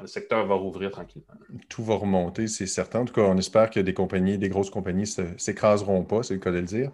[0.00, 1.26] le secteur va rouvrir tranquillement.
[1.68, 3.00] Tout va remonter, c'est certain.
[3.00, 6.34] En tout cas, on espère que des compagnies, des grosses compagnies ne s'écraseront pas, c'est
[6.34, 6.90] le cas de le dire.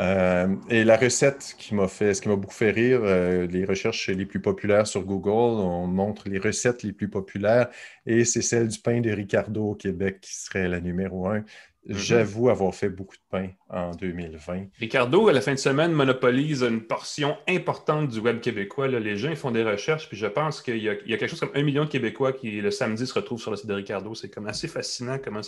[0.00, 3.66] Euh, et la recette qui m'a fait, ce qui m'a beaucoup fait rire, euh, les
[3.66, 7.68] recherches les plus populaires sur Google, on montre les recettes les plus populaires
[8.06, 11.44] et c'est celle du pain de Ricardo au Québec qui serait la numéro un.
[11.86, 11.96] Mhm.
[11.96, 14.66] J'avoue avoir fait beaucoup de pain en 2020.
[14.78, 18.86] Ricardo, à la fin de semaine, monopolise une portion importante du web québécois.
[18.86, 21.62] les gens font des recherches, puis je pense qu'il y, a quelque chose comme un
[21.62, 24.14] million de Québécois qui, le samedi, se retrouvent sur le site de Ricardo.
[24.14, 25.40] C'est comme assez fascinant comment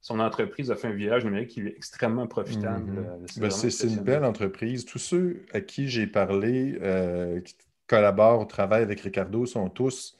[0.00, 2.90] son entreprise a fait un virage numérique qui est extrêmement profitable.
[2.90, 3.26] Mhm.
[3.36, 4.86] Ben, c'est une belle entreprise.
[4.86, 7.54] Tous ceux à qui j'ai parlé, euh, qui
[7.86, 10.16] collaborent au travail avec Ricardo, sont tous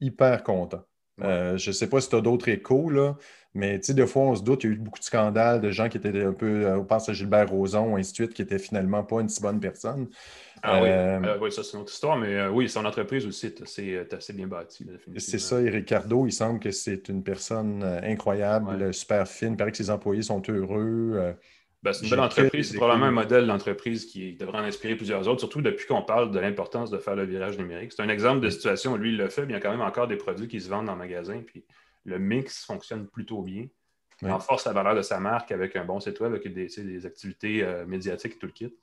[0.00, 0.84] hyper contents.
[1.22, 3.16] Euh, je ne sais pas si tu as d'autres échos, là,
[3.54, 5.88] mais des fois, on se doute, il y a eu beaucoup de scandales de gens
[5.88, 8.58] qui étaient un peu, euh, on pense à Gilbert Rozon, ainsi de suite, qui n'étaient
[8.58, 10.08] finalement pas une si bonne personne.
[10.62, 10.88] Ah oui.
[10.90, 14.46] Euh, oui, ça c'est une autre histoire, mais oui, son entreprise aussi est assez, bien
[14.46, 14.86] bâtie.
[15.16, 19.52] C'est ça, et Ricardo, il semble que c'est une personne incroyable, super fine.
[19.52, 21.34] Il paraît que ses employés sont heureux.
[21.82, 22.70] Ben, c'est une belle entreprise.
[22.70, 26.30] C'est probablement un modèle d'entreprise qui devrait en inspirer plusieurs autres, surtout depuis qu'on parle
[26.30, 27.92] de l'importance de faire le virage numérique.
[27.92, 29.70] C'est un exemple de situation où lui, il le fait, mais il y a quand
[29.70, 31.64] même encore des produits qui se vendent en magasin, puis
[32.04, 33.66] le mix fonctionne plutôt bien.
[34.22, 37.06] Il renforce la valeur de sa marque avec un bon site web, avec des, des
[37.06, 38.74] activités euh, médiatiques et tout le kit.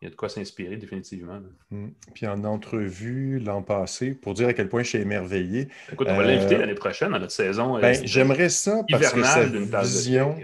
[0.00, 1.40] il y a de quoi s'inspirer définitivement.
[1.70, 1.88] Mm.
[2.14, 5.68] Puis en entrevue l'an passé, pour dire à quel point je suis émerveillé.
[5.92, 7.78] Écoute, on va l'inviter l'année prochaine dans notre saison.
[7.78, 9.44] Ben, J'aimerais ça parce que sa
[9.82, 10.34] vision,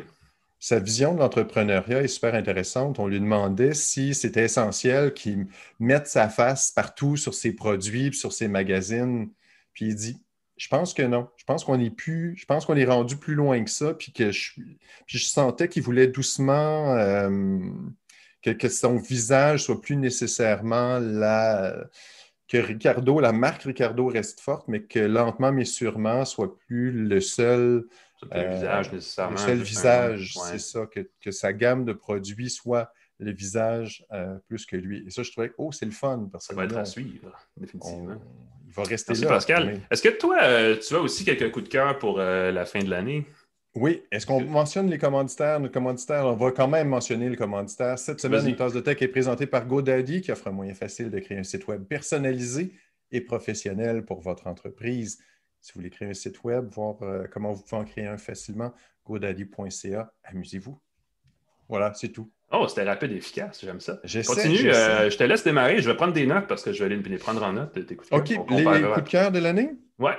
[0.64, 2.98] sa vision de l'entrepreneuriat est super intéressante.
[2.98, 5.46] On lui demandait si c'était essentiel qu'il
[5.78, 9.30] mette sa face partout sur ses produits, sur ses magazines.
[9.74, 10.22] Puis il dit
[10.56, 11.28] Je pense que non.
[11.36, 13.92] Je pense qu'on est plus, je pense qu'on est rendu plus loin que ça.
[13.92, 14.52] Puis que je,
[15.04, 17.58] je sentais qu'il voulait doucement euh,
[18.40, 21.76] que, son visage soit plus nécessairement la
[22.48, 27.20] que Ricardo, la marque Ricardo reste forte, mais que lentement mais sûrement soit plus le
[27.20, 27.84] seul
[28.32, 29.32] le visage, nécessairement.
[29.32, 34.66] Le seul visage, c'est ça, que, sa gamme de produits soit le visage euh, plus
[34.66, 35.04] que lui.
[35.06, 36.28] Et ça, je trouvais que, oh, c'est le fun.
[36.30, 38.16] Parce ça va être à suivre, définitivement.
[38.66, 39.28] il va rester là.
[39.28, 39.80] Pascal.
[39.90, 42.80] Est-ce que toi, euh, tu as aussi quelques coups de cœur pour euh, la fin
[42.80, 43.26] de l'année?
[43.74, 44.02] Oui.
[44.12, 45.58] Est-ce qu'on mentionne les commanditaires?
[45.58, 47.98] Nos commanditaires, on va quand même mentionner le commanditaire.
[47.98, 51.10] Cette semaine, une tasse de tech est présentée par GoDaddy qui offre un moyen facile
[51.10, 52.72] de créer un site web personnalisé
[53.10, 55.18] et professionnel pour votre entreprise.
[55.64, 58.18] Si vous voulez créer un site web, voir euh, comment vous pouvez en créer un
[58.18, 58.74] facilement,
[59.06, 60.12] godaddy.ca.
[60.24, 60.78] Amusez-vous.
[61.70, 62.30] Voilà, c'est tout.
[62.52, 63.98] Oh, c'était rapide et efficace, j'aime ça.
[64.26, 65.80] Continue, euh, je te laisse démarrer.
[65.80, 67.78] Je vais prendre des notes parce que je vais aller les prendre en note.
[68.10, 69.70] OK, les coups de cœur de l'année?
[69.98, 70.18] Ouais.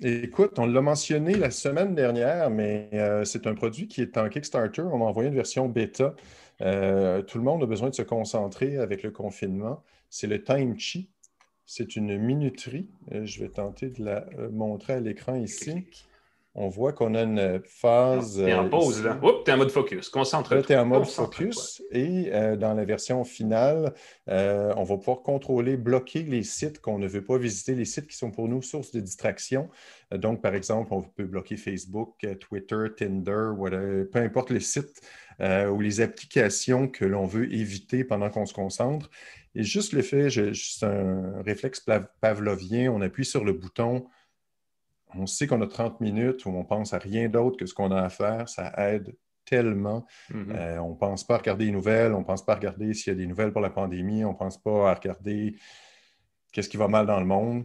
[0.00, 4.30] Écoute, on l'a mentionné la semaine dernière, mais euh, c'est un produit qui est en
[4.30, 4.80] Kickstarter.
[4.80, 6.14] On m'a envoyé une version bêta.
[6.58, 9.84] tout le monde a besoin de se concentrer avec le confinement.
[10.08, 11.10] C'est le Time Chi.
[11.66, 12.86] C'est une minuterie.
[13.12, 15.84] Euh, je vais tenter de la euh, montrer à l'écran ici.
[16.54, 18.36] On voit qu'on a une phase.
[18.36, 19.18] Tu es en euh, pause, là.
[19.20, 20.08] Oups, tu es en mode focus.
[20.08, 20.62] Concentre-toi.
[20.62, 21.82] tu es en mode focus.
[21.90, 23.92] Et dans la version finale,
[24.26, 28.16] on va pouvoir contrôler, bloquer les sites qu'on ne veut pas visiter, les sites qui
[28.16, 29.68] sont pour nous source de distraction.
[30.12, 33.50] donc, par exemple, on peut bloquer Facebook, Twitter, Tinder,
[34.10, 35.02] peu importe le site
[35.38, 39.10] ou les applications que l'on veut éviter pendant qu'on se concentre.
[39.56, 41.84] Et juste le fait, c'est un réflexe
[42.20, 44.06] pavlovien, on appuie sur le bouton,
[45.14, 47.90] on sait qu'on a 30 minutes où on pense à rien d'autre que ce qu'on
[47.90, 49.16] a à faire, ça aide
[49.46, 50.06] tellement.
[50.30, 50.52] Mm-hmm.
[50.54, 52.92] Euh, on ne pense pas à regarder les nouvelles, on ne pense pas à regarder
[52.92, 55.56] s'il y a des nouvelles pour la pandémie, on ne pense pas à regarder
[56.52, 57.64] qu'est-ce qui va mal dans le monde.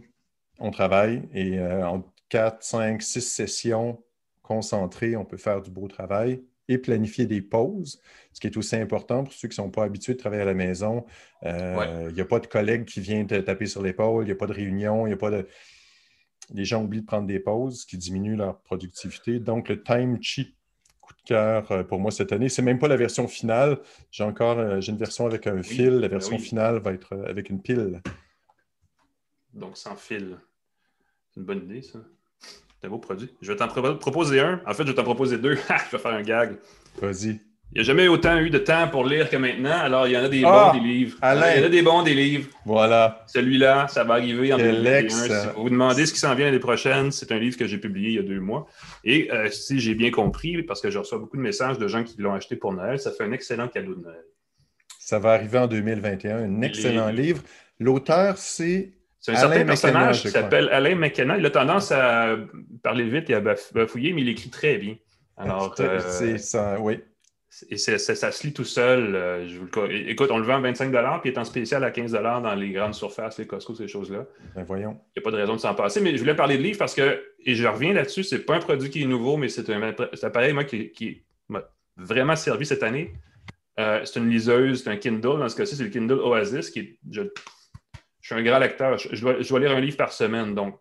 [0.60, 4.02] On travaille et euh, en 4, 5, 6 sessions
[4.40, 8.00] concentrées, on peut faire du beau travail et planifier des pauses,
[8.32, 10.46] ce qui est aussi important pour ceux qui ne sont pas habitués de travailler à
[10.46, 11.04] la maison.
[11.44, 14.32] Euh, il n'y a pas de collègue qui vient te taper sur l'épaule, il n'y
[14.32, 15.46] a pas de réunion, il n'y a pas de.
[16.54, 19.38] Les gens oublient de prendre des pauses, ce qui diminue leur productivité.
[19.38, 20.54] Donc, le Time Chi,
[21.00, 22.48] coup de cœur euh, pour moi cette année.
[22.48, 23.80] Ce n'est même pas la version finale.
[24.10, 25.90] J'ai encore euh, j'ai une version avec un fil.
[25.90, 28.00] La ben version finale va être avec une pile.
[29.54, 30.38] Donc, sans fil.
[31.30, 32.00] C'est une bonne idée, ça.
[32.82, 33.30] C'est un beau produit.
[33.40, 34.60] Je vais t'en proposer un.
[34.66, 35.54] En fait, je vais t'en proposer deux.
[35.90, 36.56] je vais faire un gag.
[37.00, 37.38] Vas-y.
[37.74, 39.78] Il n'y a jamais autant eu de temps pour lire que maintenant.
[39.78, 41.16] Alors, il y en a des ah, bons, des livres.
[41.22, 42.48] Il y en a des bons, des livres.
[42.66, 43.24] Voilà.
[43.28, 45.08] Celui-là, ça va arriver en 2021.
[45.10, 47.78] Si vous vous demandez ce qui s'en vient l'année prochaine, c'est un livre que j'ai
[47.78, 48.66] publié il y a deux mois.
[49.04, 52.02] Et euh, si j'ai bien compris, parce que je reçois beaucoup de messages de gens
[52.02, 54.24] qui l'ont acheté pour Noël, ça fait un excellent cadeau de Noël.
[54.98, 56.36] Ça va arriver en 2021.
[56.36, 57.42] Un excellent livre.
[57.78, 58.92] L'auteur, c'est
[59.22, 61.38] c'est un certain personnage qui s'appelle Alain McKenna.
[61.38, 62.36] Il a tendance à
[62.82, 64.96] parler vite et à bafouiller, mais il écrit très bien.
[65.36, 66.98] Alors, euh, c'est ça, oui.
[67.68, 69.14] Et ça se lit tout seul.
[69.14, 70.10] Euh, je vous le...
[70.10, 72.70] Écoute, on le vend à 25 puis il est en spécial à 15 dans les
[72.70, 74.26] grandes surfaces, les Costco, ces choses-là.
[74.56, 74.98] Ben voyons.
[75.14, 76.00] Il n'y a pas de raison de s'en passer.
[76.00, 78.60] Mais je voulais parler de livres parce que, et je reviens là-dessus, c'est pas un
[78.60, 81.62] produit qui est nouveau, mais c'est un, appareil moi, qui, m'a
[81.96, 83.12] vraiment servi cette année.
[83.78, 85.38] Euh, c'est une liseuse, c'est un Kindle.
[85.38, 87.22] Dans ce cas-ci, c'est le Kindle Oasis qui est je
[88.28, 88.98] suis un grand lecteur.
[88.98, 90.54] Je, dois, lire un livre par semaine.
[90.54, 90.78] Donc,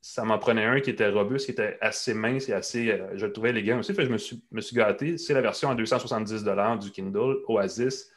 [0.00, 2.92] ça m'en prenait un qui était robuste, qui était assez mince et assez.
[2.92, 3.92] Euh, je le trouvais élégant aussi.
[3.92, 5.18] Fait je me suis, me suis gâté.
[5.18, 6.44] C'est la version à 270
[6.80, 8.12] du Kindle Oasis,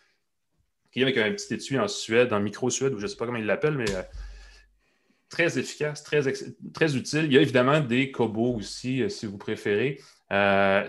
[0.92, 3.26] qui est avec un petit étui en Suède, en micro-Suède, ou je ne sais pas
[3.26, 4.04] comment il l'appelle, mais euh,
[5.30, 6.22] très efficace, très,
[6.72, 7.26] très utile.
[7.26, 10.00] Il y a évidemment des Kobo aussi, euh, si vous préférez.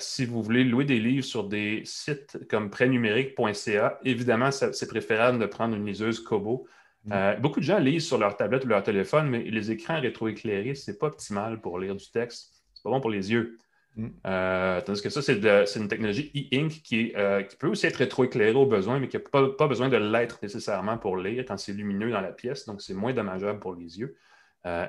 [0.01, 5.47] si vous voulez louer des livres sur des sites comme prêtnumérique.ca, évidemment, c'est préférable de
[5.47, 6.69] prendre une liseuse Kobo.
[7.05, 7.13] Mm.
[7.13, 10.75] Euh, beaucoup de gens lisent sur leur tablette ou leur téléphone, mais les écrans rétroéclairés,
[10.75, 12.63] ce n'est pas optimal pour lire du texte.
[12.75, 13.59] C'est pas bon pour les yeux.
[13.97, 14.09] Mm.
[14.27, 15.37] Euh, tandis que ça, c'est
[15.77, 19.67] une technologie e-ink euh, qui, peut aussi être rétroéclairée au besoin, mais qui n'a pas,
[19.67, 23.13] besoin de l'être nécessairement pour lire quand c'est lumineux dans la pièce, donc c'est moins
[23.13, 24.17] dommageable pour les yeux.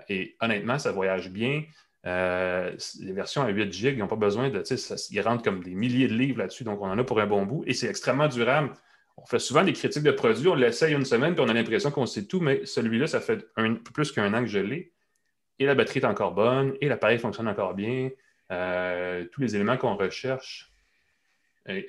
[0.10, 1.63] et honnêtement, ça voyage bien.
[2.04, 4.62] les versions à 8 GB, ils n'ont pas besoin de.
[5.12, 7.45] ils rentrent comme des milliers de livres là-dessus, donc on en a pour un bon
[7.45, 7.63] bout.
[7.65, 8.74] Et c'est extrêmement durable
[9.17, 11.91] on fait souvent des critiques de produits, on l'essaye une semaine, puis on a l'impression
[11.91, 13.45] qu'on sait tout, mais celui-là, ça fait
[13.93, 14.91] plus qu'un an que je l'ai.
[15.60, 18.10] Et la batterie est encore bonne, et l'appareil fonctionne encore bien.
[18.52, 20.71] Euh, tous les éléments qu'on recherche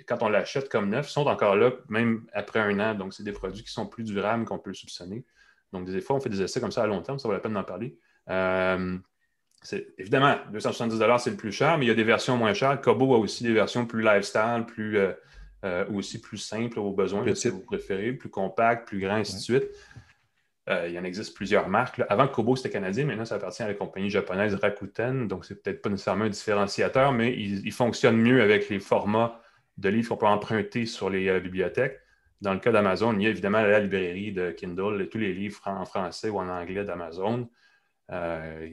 [0.07, 2.95] quand on l'achète comme neuf, sont encore là même après un an.
[2.95, 5.25] Donc, c'est des produits qui sont plus durables qu'on peut soupçonner.
[5.73, 7.41] Donc, des fois, on fait des essais comme ça à long terme, ça vaut la
[7.41, 7.97] peine d'en parler.
[8.29, 8.99] Euh,
[9.99, 12.81] évidemment, 270 c'est le plus cher, mais il y a des versions moins chères.
[12.81, 15.13] Kobo a aussi des versions plus lifestyle, plus, euh,
[15.64, 19.40] euh, aussi plus simples aux besoins, si vous préférez, plus compacts, plus grands, ainsi de
[19.40, 19.64] suite.
[20.68, 22.03] il y en existe plusieurs marques.
[22.09, 25.83] Avant Kobo, c'était canadien, maintenant ça appartient à la compagnie japonaise Rakuten, donc c'est peut-être
[25.83, 29.40] pas nécessairement un différenciateur, mais il, il, fonctionne mieux avec les formats
[29.79, 31.98] de livres qu'on peut emprunter sur les bibliothèques.
[32.42, 35.61] Dans le cas d'Amazon, il y a évidemment la librairie de Kindle, tous les livres
[35.64, 37.48] en français ou en anglais d'Amazon.
[38.12, 38.68] Euh,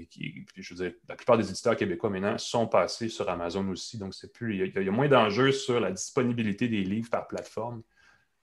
[0.55, 4.13] je veux dire, la plupart des éditeurs québécois maintenant sont passés sur Amazon aussi, donc
[4.13, 7.81] c'est plus, il y, a, moins d'enjeux sur la disponibilité des livres par plateforme.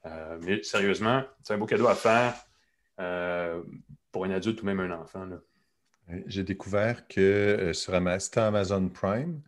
[0.06, 2.35] Euh, mais sérieusement, c'est un beau cadeau à faire
[2.98, 3.62] euh,
[4.11, 5.28] pour un adulte ou même un enfant.
[6.26, 9.42] J'ai découvert que sur Amazon Prime,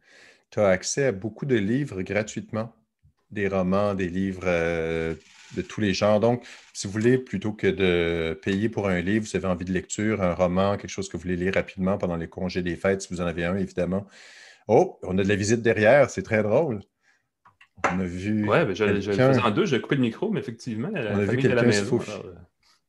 [0.50, 2.74] tu as accès à beaucoup de livres gratuitement,
[3.30, 4.46] des romans, des livres
[5.56, 6.20] de tous les genres.
[6.20, 9.72] Donc, si vous voulez, plutôt que de payer pour un livre, vous avez envie de
[9.72, 13.02] lecture, un roman, quelque chose que vous voulez lire rapidement pendant les congés des fêtes,
[13.02, 14.06] si vous en avez un, évidemment.
[14.68, 16.80] Oh, on a de la visite derrière, c'est très drôle.
[17.84, 18.48] On a vu.
[18.48, 21.36] Ouais, ben, je, en deux, j'ai coupé le micro, mais effectivement, la on a vu
[21.38, 21.84] quelqu'un se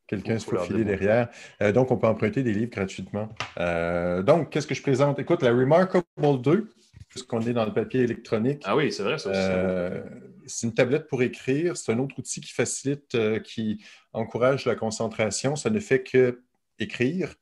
[0.07, 1.29] Quelqu'un se faufiler derrière.
[1.61, 3.29] Euh, donc, on peut emprunter des livres gratuitement.
[3.59, 5.19] Euh, donc, qu'est-ce que je présente?
[5.19, 6.67] Écoute, la Remarkable 2,
[7.09, 8.63] puisqu'on est dans le papier électronique.
[8.65, 9.39] Ah oui, c'est vrai, ça aussi.
[9.39, 10.01] Euh,
[10.49, 11.77] c'est une tablette pour écrire.
[11.77, 13.83] C'est un autre outil qui facilite, euh, qui
[14.13, 15.55] encourage la concentration.
[15.55, 16.41] Ça ne fait que
[16.79, 17.35] écrire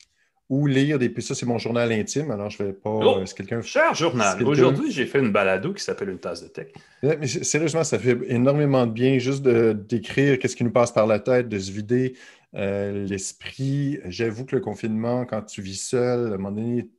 [0.50, 1.14] ou lire des.
[1.22, 2.32] Ça, c'est mon journal intime.
[2.32, 2.90] Alors, je ne vais pas.
[2.90, 3.62] Oh, euh, quelqu'un...
[3.62, 4.44] Cher journal.
[4.44, 6.68] Aujourd'hui, j'ai fait une balado qui s'appelle Une tasse de tech.
[7.02, 11.20] Mais sérieusement, ça fait énormément de bien juste d'écrire qu'est-ce qui nous passe par la
[11.20, 12.16] tête, de se vider
[12.54, 14.00] l'esprit.
[14.06, 16.90] J'avoue que le confinement, quand tu vis seul, à un moment donné,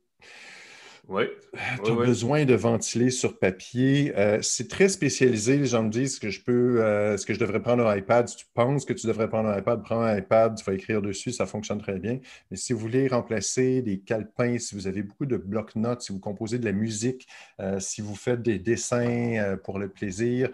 [1.09, 1.23] oui.
[1.83, 4.13] Tu as besoin de ventiler sur papier.
[4.15, 5.57] Euh, c'est très spécialisé.
[5.57, 8.27] Les gens me disent que je peux, euh, ce que je devrais prendre un iPad.
[8.27, 11.01] Si tu penses que tu devrais prendre un iPad, prends un iPad, tu vas écrire
[11.01, 12.19] dessus, ça fonctionne très bien.
[12.51, 16.19] Mais si vous voulez remplacer des calepins, si vous avez beaucoup de blocs-notes, si vous
[16.19, 17.27] composez de la musique,
[17.59, 20.51] euh, si vous faites des dessins pour le plaisir,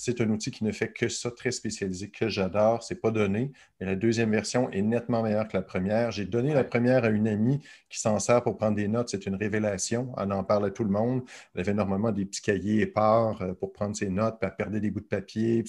[0.00, 2.84] c'est un outil qui ne fait que ça, très spécialisé, que j'adore.
[2.84, 6.12] Ce n'est pas donné, mais la deuxième version est nettement meilleure que la première.
[6.12, 9.08] J'ai donné la première à une amie qui s'en sert pour prendre des notes.
[9.08, 10.14] C'est une révélation.
[10.16, 11.22] Elle en parle à tout le monde.
[11.52, 14.78] Elle avait normalement des petits cahiers épars euh, pour prendre ses notes, puis elle perdait
[14.78, 15.64] des bouts de papier.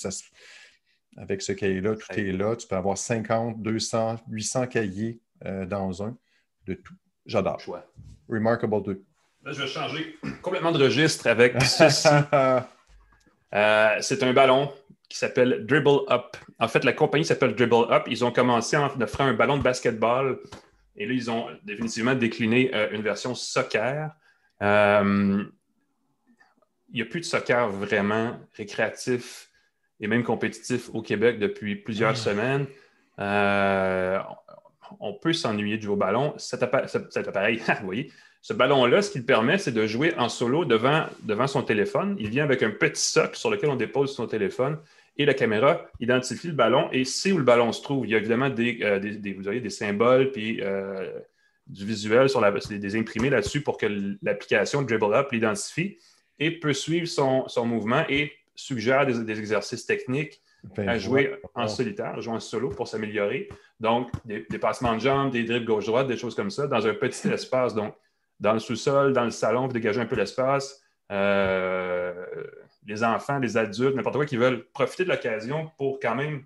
[1.18, 2.56] Avec ce cahier-là, tout est là.
[2.56, 6.15] Tu peux avoir 50, 200, 800 cahiers euh, dans un
[6.68, 6.94] de tout.
[7.26, 7.60] J'adore.
[8.30, 9.04] Remarkable 2.
[9.44, 12.08] Là, je vais changer complètement de registre avec ceci.
[13.53, 14.71] Euh, c'est un ballon
[15.09, 16.38] qui s'appelle Dribble Up.
[16.59, 18.03] En fait, la compagnie s'appelle Dribble Up.
[18.07, 20.39] Ils ont commencé en offrant un ballon de basketball
[20.95, 24.12] et là, ils ont définitivement décliné euh, une version soccer.
[24.62, 25.43] Euh,
[26.89, 29.49] il n'y a plus de soccer vraiment récréatif
[29.99, 32.15] et même compétitif au Québec depuis plusieurs ah.
[32.15, 32.67] semaines.
[34.99, 36.33] on peut s'ennuyer du haut ballon.
[36.38, 41.06] Cet, appareil, vous voyez, ce ballon-là, ce qu'il permet, c'est de jouer en solo devant,
[41.23, 42.15] devant son téléphone.
[42.19, 44.78] Il vient avec un petit socle sur lequel on dépose son téléphone
[45.17, 48.06] et la caméra identifie le ballon et sait où le ballon se trouve.
[48.06, 48.99] Il y a évidemment des, euh,
[49.38, 51.12] vous des symboles puis euh,
[51.67, 53.88] du visuel sur la, des imprimés là-dessus pour que
[54.21, 55.97] l'application Dribble Up l'identifie
[56.39, 60.41] et peut suivre son, mouvement et suggère des, exercices techniques
[60.78, 63.49] ben, à jouer en solitaire, à jouer en solo pour s'améliorer.
[63.82, 66.93] Donc, des, des, passements de jambes, des dribbles gauche-droite, des choses comme ça, dans un
[66.93, 67.75] petit espace.
[67.75, 67.93] Donc,
[68.39, 70.82] dans le sous-sol, dans le salon, pour dégager un peu l'espace.
[71.12, 72.13] Euh,
[72.86, 76.43] les enfants, les adultes, n'importe quoi qui veulent profiter de l'occasion pour quand même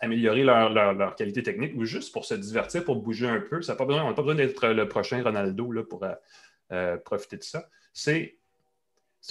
[0.00, 3.62] améliorer leur, qualité technique ou juste pour se divertir, pour bouger un peu.
[3.62, 6.12] Ça pas besoin, on n'a pas besoin d'être le prochain Ronaldo là, pour euh,
[6.72, 7.68] euh, profiter de ça.
[7.92, 8.36] C'est,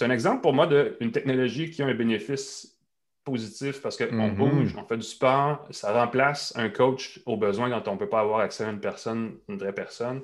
[0.00, 2.76] un exemple pour moi d'une technologie qui a un bénéfice
[3.24, 4.34] positif parce qu'on mm-hmm.
[4.34, 8.08] bouge, on fait du sport, ça remplace un coach au besoin quand on ne peut
[8.08, 10.20] pas avoir accès à une personne, une vraie personne.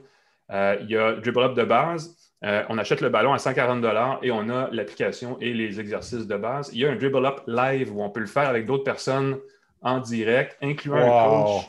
[0.51, 2.17] Euh, il y a Dribble Up de base.
[2.45, 3.85] Euh, on achète le ballon à 140
[4.23, 6.71] et on a l'application et les exercices de base.
[6.73, 9.39] Il y a un Dribble Up live où on peut le faire avec d'autres personnes
[9.81, 11.67] en direct, incluant un coach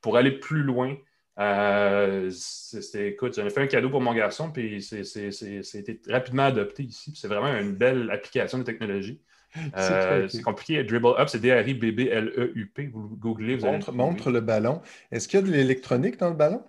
[0.00, 0.96] pour aller plus loin.
[1.38, 2.30] Euh,
[2.94, 7.12] écoute, j'en ai fait un cadeau pour mon garçon, puis c'est été rapidement adopté ici.
[7.14, 9.20] C'est vraiment une belle application de technologie.
[10.28, 10.82] c'est compliqué.
[10.82, 12.90] Dribble Up, c'est D-R-I-B-B-L-E-U-P.
[12.92, 14.80] Vous googlez, vous montre, montre le ballon.
[15.12, 16.62] Est-ce qu'il y a de l'électronique dans le ballon?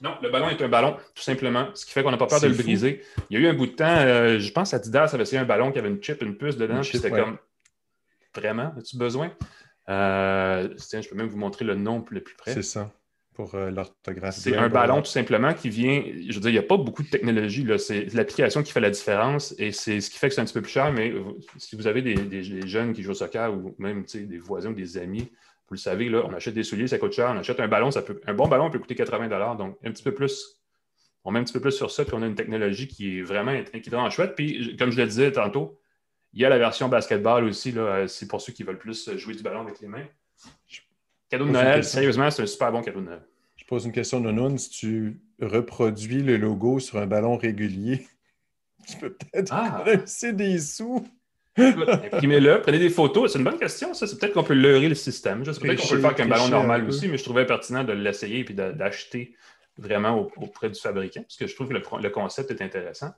[0.00, 1.68] Non, le ballon est un ballon, tout simplement.
[1.74, 3.02] Ce qui fait qu'on n'a pas peur de le briser.
[3.30, 5.40] Il y a eu un bout de temps, euh, je pense à Adidas avait essayé
[5.40, 7.38] un ballon qui avait une chip, une puce dedans, puis c'était comme
[8.34, 9.32] vraiment, as-tu besoin?
[9.88, 12.52] Euh, tiens, je peux même vous montrer le nom le plus près.
[12.52, 12.90] C'est ça.
[13.34, 14.34] pour euh, l'orthographe.
[14.36, 16.02] C'est un ballon tout simplement qui vient.
[16.04, 17.66] Je veux dire, il n'y a pas beaucoup de technologie.
[17.78, 20.54] C'est l'application qui fait la différence et c'est ce qui fait que c'est un petit
[20.54, 20.92] peu plus cher.
[20.92, 21.12] Mais
[21.58, 24.98] si vous avez des, jeunes qui jouent au soccer ou même des voisins ou des
[24.98, 25.30] amis,
[25.68, 27.30] vous le savez, là, on achète des souliers, ça coûte cher.
[27.34, 30.02] On achète un ballon, ça peut, un bon ballon peut coûter 80 Donc, un petit
[30.02, 30.60] peu plus.
[31.24, 33.22] On met un petit peu plus sur ça, puis on a une technologie qui est
[33.22, 34.34] vraiment, qui est chouette.
[34.34, 35.80] Puis, comme je le disais tantôt,
[36.34, 37.72] il y a la version basketball aussi.
[37.76, 40.06] Euh, c'est pour ceux qui veulent plus jouer du ballon avec les mains.
[41.30, 43.22] Cadeau de Noël, sérieusement, c'est un super bon cadeau de Noël.
[43.56, 44.58] Je pose une question de Noun.
[44.58, 48.06] Si tu reproduis le logo sur un ballon régulier,
[48.86, 49.82] tu peux peut-être ah.
[50.32, 51.06] des sous.
[51.56, 53.32] Imprimez-le, prenez des photos.
[53.32, 54.06] C'est une bonne question, ça.
[54.06, 55.44] C'est peut-être qu'on peut leurrer le système.
[55.44, 57.46] Je sais peut-être qu'on peut le faire avec un ballon normal aussi, mais je trouvais
[57.46, 59.34] pertinent de l'essayer et d'acheter
[59.76, 63.10] vraiment auprès du fabricant, parce que je trouve que le concept est intéressant.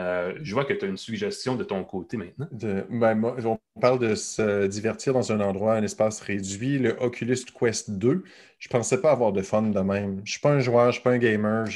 [0.00, 2.48] Euh, je vois que tu as une suggestion de ton côté maintenant.
[2.50, 6.78] Ben, on parle de se divertir dans un endroit, un espace réduit.
[6.78, 8.24] Le Oculus Quest 2,
[8.58, 10.16] je ne pensais pas avoir de fun de même.
[10.16, 11.66] Je ne suis pas un joueur, je ne suis pas un gamer.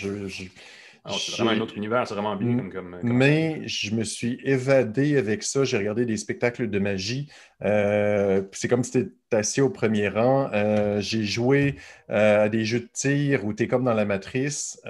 [1.07, 5.42] C'est vraiment un autre univers, c'est vraiment bien comme, Mais je me suis évadé avec
[5.42, 5.64] ça.
[5.64, 7.30] J'ai regardé des spectacles de magie.
[7.62, 10.51] Euh, c'est comme si tu étais assis au premier rang.
[10.53, 11.76] Euh, j'ai joué
[12.09, 14.80] à des jeux de tir où tu es comme dans la matrice.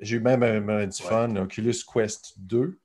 [0.00, 2.78] J'ai eu même un, du fun, Oculus Quest 2.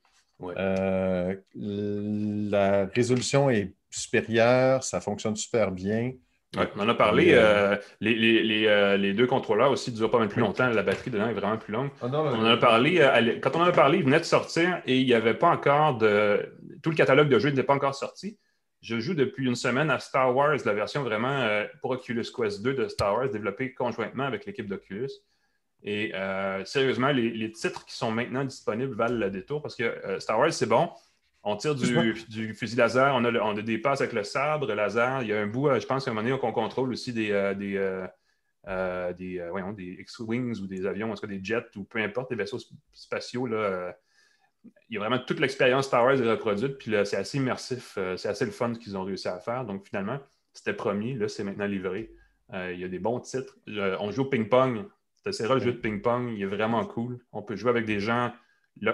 [0.58, 6.14] Euh, la résolution est supérieure, ça fonctionne super bien.
[6.58, 7.34] On en a parlé.
[7.34, 10.70] Euh, euh, les, deux contrôleurs aussi durent pas mal plus longtemps.
[10.70, 11.90] La batterie dedans est vraiment plus longue.
[12.02, 13.40] Ah on en a parlé.
[13.42, 15.98] quand on en a parlé, il venait de sortir et il n'y avait pas encore
[15.98, 16.54] de.
[16.82, 18.38] Tout le catalogue de jeux n'était pas encore sorti.
[18.82, 22.74] Je joue depuis une semaine à Star Wars, la version vraiment pour Oculus Quest 2
[22.74, 25.10] de Star Wars, développée conjointement avec l'équipe d'Oculus.
[25.84, 30.20] Et euh, sérieusement, les, titres qui sont maintenant disponibles valent le détour parce que euh,
[30.20, 30.90] Star Wars, c'est bon.
[31.44, 35.24] On tire du, fusil laser, on a, des passes avec le sabre, laser.
[35.24, 37.14] Il y a un bout, euh, je pense qu'à un moment donné, qu'on contrôle aussi
[37.14, 38.08] des, des,
[39.18, 42.60] des, X-Wings ou des avions, en tout cas des jets ou peu importe, des vaisseaux
[42.94, 43.48] spatiaux.
[43.48, 43.96] Là,
[44.90, 48.30] il y a vraiment toute l'expérience Star Wars est reproduite, puis c'est assez immersif, c'est
[48.30, 49.66] assez le fun qu'ils ont réussi à faire.
[49.66, 50.20] Donc finalement,
[50.54, 52.14] c'était promis, là, c'est maintenant livré.
[52.54, 53.58] il y a des bons titres.
[53.68, 54.86] on joue au ping-pong
[55.24, 57.20] tu essaieras le jeu de ping-pong, il est vraiment cool.
[57.32, 58.34] On peut jouer avec des gens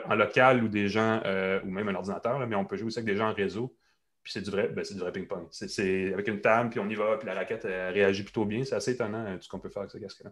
[0.05, 2.99] en local ou des gens, euh, ou même un ordinateur, mais on peut jouer aussi
[2.99, 3.75] avec des gens en réseau.
[4.23, 5.47] Puis c'est du vrai, ben, du vrai ping-pong.
[5.51, 8.63] C'est avec une table, puis on y va, puis la raquette réagit plutôt bien.
[8.63, 10.31] C'est assez étonnant euh, tout ce qu'on peut faire avec ce casque-là.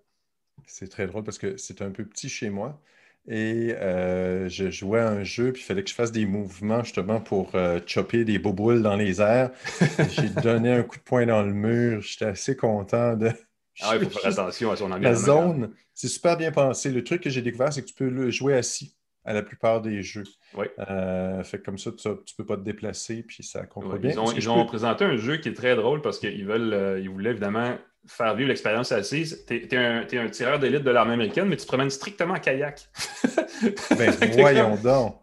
[0.66, 2.82] C'est très drôle parce que c'est un peu petit chez moi.
[3.28, 6.84] Et euh, je jouais à un jeu, puis il fallait que je fasse des mouvements
[6.84, 7.54] justement pour
[7.88, 9.52] chopper des boboules dans les airs.
[10.10, 12.02] J'ai donné un coup de poing dans le mur.
[12.02, 13.32] J'étais assez content de,
[13.82, 15.10] ah il faut faire attention à son environnement.
[15.10, 16.92] La zone, c'est super bien pensé.
[16.92, 18.96] Le truc que j'ai découvert, c'est que tu peux le jouer assis
[19.26, 20.24] à la plupart des jeux.
[20.54, 20.68] Oui.
[20.90, 24.12] Euh, fait comme ça, tu ne peux pas te déplacer, puis ça comprend bien.
[24.36, 27.32] Ils ont, présenté un jeu qui est très drôle parce qu'ils veulent, euh, ils voulaient
[27.32, 27.76] évidemment
[28.08, 29.44] faire vivre l'expérience assise.
[29.48, 32.88] Tu es, un, tireur d'élite de l'armée américaine, mais tu te promènes strictement en kayak.
[33.98, 35.18] ben, voyons donc.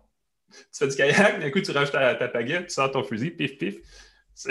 [0.51, 3.31] Tu fais du kayak, d'un coup, tu rajoutes ta, ta pagaie, tu sors ton fusil,
[3.31, 3.77] pif, pif.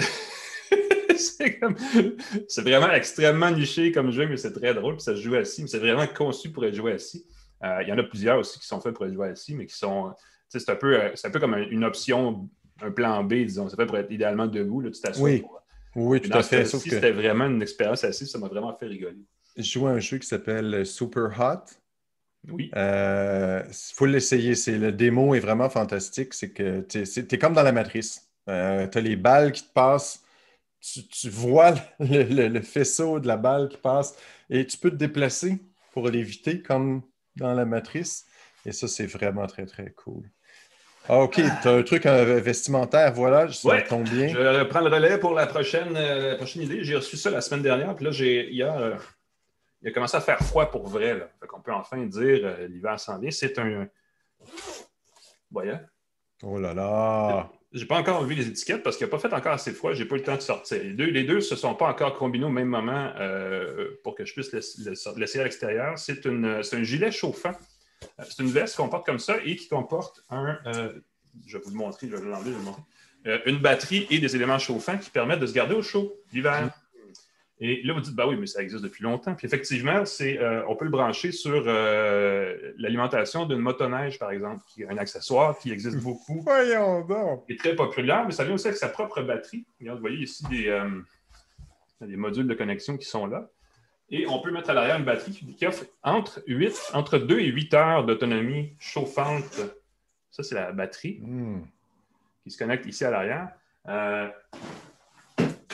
[2.47, 4.95] c'est vraiment extrêmement niché comme jeu, mais c'est très drôle.
[4.95, 5.67] Puis ça se joue assis.
[5.67, 7.25] C'est vraiment conçu pour être joué assis.
[7.63, 9.65] Euh, il y en a plusieurs aussi qui sont faits pour être joués assis, mais
[9.65, 10.13] qui sont.
[10.49, 12.49] C'est un, peu, euh, un peu comme une option,
[12.81, 13.69] un plan B, disons.
[13.69, 14.81] C'est fait pour être idéalement debout.
[14.81, 15.43] Là, tu oui.
[15.95, 16.65] oui, tout à fait.
[16.65, 16.89] Sauf que...
[16.89, 18.29] C'était vraiment une expérience assise.
[18.29, 19.25] Ça m'a vraiment fait rigoler.
[19.55, 21.71] Je joue à un jeu qui s'appelle Super Hot.
[22.49, 22.69] Oui.
[22.73, 24.55] Il euh, faut l'essayer.
[24.77, 26.33] Le démo est vraiment fantastique.
[26.33, 28.29] C'est que tu es, comme dans la matrice.
[28.47, 30.23] tu as les balles qui te passent
[30.81, 34.15] tu, vois le, faisceau de la balle qui passe
[34.49, 35.59] et tu peux te déplacer
[35.93, 37.03] pour l'éviter comme
[37.35, 38.25] dans la matrice.
[38.65, 40.29] Et ça, c'est vraiment très, très cool.
[41.09, 44.27] Ah, OK, tu as un truc vestimentaire, voilà, ça tombe bien.
[44.27, 46.83] Je prends le relais pour la prochaine, euh, prochaine idée.
[46.83, 48.95] J'ai reçu ça la semaine dernière, puis là, j'ai, hier, euh,
[49.81, 51.17] il a commencé à faire froid pour vrai.
[51.17, 51.27] Là.
[51.39, 53.31] Fait qu'on peut enfin dire euh, l'hiver s'en vient.
[53.31, 53.87] C'est un.
[55.49, 55.73] Voyez.
[56.43, 57.51] Oh là là!
[57.73, 59.93] J'ai pas encore vu les étiquettes parce qu'il n'a pas fait encore assez fois.
[59.93, 60.83] J'ai pas eu le temps de sortir.
[60.83, 64.25] Les deux, les deux se sont pas encore combinés au même moment euh, pour que
[64.25, 65.97] je puisse le, laisser à l'extérieur.
[65.97, 67.53] C'est un gilet chauffant.
[68.19, 70.59] Euh, c'est une veste qu'on porte comme ça et qui comporte un.
[70.65, 70.91] Euh,
[71.45, 72.83] je vais vous le montrer, je vais l'enlever, je vais le montrer.
[73.45, 76.71] une batterie et des éléments chauffants qui permettent de se garder au chaud l'hiver.
[77.63, 79.35] Et là, vous dites, bah oui, mais ça existe depuis longtemps.
[79.35, 84.63] Puis effectivement, c'est, euh, on peut le brancher sur euh, l'alimentation d'une motoneige, par exemple,
[84.67, 86.41] qui est un accessoire qui existe beaucoup.
[86.41, 87.45] Voyons donc!
[87.45, 89.63] Qui est très populaire, mais ça vient aussi avec sa propre batterie.
[89.79, 90.89] Regarde, vous voyez ici des, euh,
[92.01, 93.47] des modules de connexion qui sont là.
[94.09, 97.45] Et on peut mettre à l'arrière une batterie qui offre entre, 8, entre 2 et
[97.45, 99.61] 8 heures d'autonomie chauffante.
[100.31, 101.61] Ça, c'est la batterie hmm.
[102.43, 103.49] qui se connecte ici à l'arrière.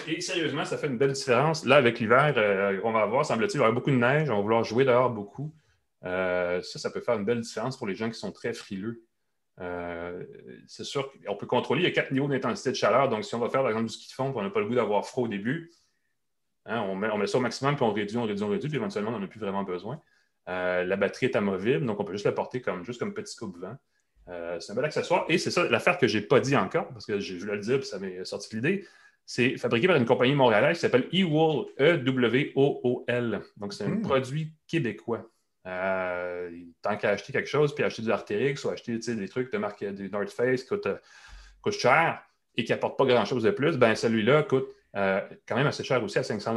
[0.08, 1.66] Et sérieusement, ça fait une belle différence.
[1.66, 4.86] Là, avec l'hiver, euh, on va avoir, semble-t-il, beaucoup de neige, on va vouloir jouer
[4.86, 5.54] dehors beaucoup.
[6.06, 9.04] Euh, ça, ça peut faire une belle différence pour les gens qui sont très frileux.
[9.60, 10.24] Euh,
[10.68, 13.10] c'est sûr qu'on peut contrôler, il y a quatre niveaux d'intensité de chaleur.
[13.10, 14.68] Donc, si on va faire, par exemple, du ski de fond, on n'a pas le
[14.68, 15.72] goût d'avoir froid au début,
[16.66, 19.12] hein, on, met, ça au maximum, puis on réduit, on réduit, on réduit, puis éventuellement,
[19.12, 20.02] on n'en a plus vraiment besoin.
[20.46, 23.76] la batterie est amovible, donc on peut juste la porter comme, juste comme petit coupe-vent.
[24.60, 25.26] c'est un bel accessoire.
[25.28, 27.62] Et c'est ça l'affaire que je n'ai pas dit encore, parce que je voulais le
[27.62, 28.86] dire, puis ça m'est sorti l'idée.
[29.30, 33.42] C'est fabriqué par une compagnie montréalaise qui s'appelle E-Wool, E-W-O-O-L.
[33.58, 34.02] Donc, c'est un hmm.
[34.02, 35.30] produit québécois.
[35.68, 36.50] Euh,
[36.82, 39.84] tant qu'à acheter quelque chose, puis acheter du Arterix ou acheter des trucs de marque
[39.84, 40.88] du North Face qui coûtent
[41.62, 42.22] coûte cher
[42.56, 46.02] et qui n'apportent pas grand-chose de plus, ben celui-là coûte euh, quand même assez cher
[46.02, 46.56] aussi à 500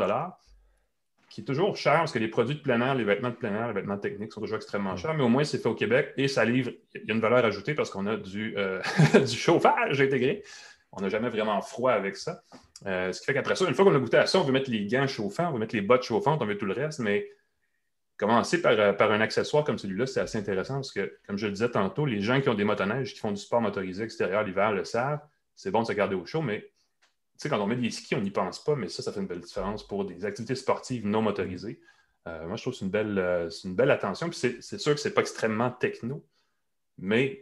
[1.29, 3.53] qui est toujours cher parce que les produits de plein air, les vêtements de plein
[3.53, 4.99] air, les vêtements techniques sont toujours extrêmement hmm.
[4.99, 7.21] chers, mais au moins c'est fait au Québec et ça livre, il y a une
[7.21, 8.81] valeur ajoutée parce qu'on a du, euh,
[9.15, 10.45] du chauffage intégré.
[10.93, 12.43] On n'a jamais vraiment froid avec ça.
[12.87, 14.53] Euh, ce qui fait qu'après ça, une fois qu'on a goûté à ça, on veut
[14.53, 16.99] mettre les gants chauffants, on veut mettre les bottes chauffantes, on veut tout le reste,
[16.99, 17.29] mais
[18.17, 21.47] commencer par, euh, par un accessoire comme celui-là, c'est assez intéressant parce que, comme je
[21.47, 24.43] le disais tantôt, les gens qui ont des motoneiges, qui font du sport motorisé extérieur
[24.43, 25.21] l'hiver le savent,
[25.55, 26.71] c'est bon de se garder au chaud, mais
[27.49, 29.41] quand on met des skis, on n'y pense pas, mais ça, ça fait une belle
[29.41, 31.81] différence pour des activités sportives non motorisées.
[32.29, 34.29] Euh, moi, je trouve que c'est une belle, une belle attention.
[34.29, 36.23] Puis c'est sûr que ce n'est pas extrêmement techno,
[36.99, 37.41] mais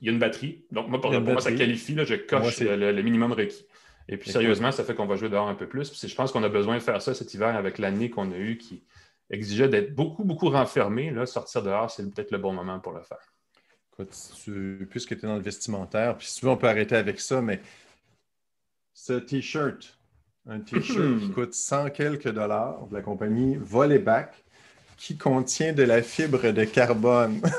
[0.00, 0.64] il y a une batterie.
[0.70, 1.94] Donc, moi, pour, moi, ça qualifie.
[1.94, 3.64] Là, je coche le, minimum requis.
[4.08, 5.90] Et puis, sérieusement, ça fait qu'on va jouer dehors un peu plus.
[5.90, 8.36] Puis, je pense qu'on a besoin de faire ça cet hiver avec l'année qu'on a
[8.36, 8.84] eue qui
[9.30, 11.10] exigeait d'être beaucoup, beaucoup renfermé.
[11.10, 13.32] Là, sortir dehors, c'est peut-être le bon moment pour le faire.
[13.92, 14.14] Écoute,
[14.90, 17.40] puisque tu es dans le vestimentaire, puis si tu veux, on peut arrêter avec ça,
[17.40, 17.60] mais
[18.92, 19.98] ce T-shirt,
[20.46, 24.44] un T-shirt qui coûte 100 quelques dollars de la compagnie Volleyback,
[24.96, 27.40] qui contient de la fibre de carbone.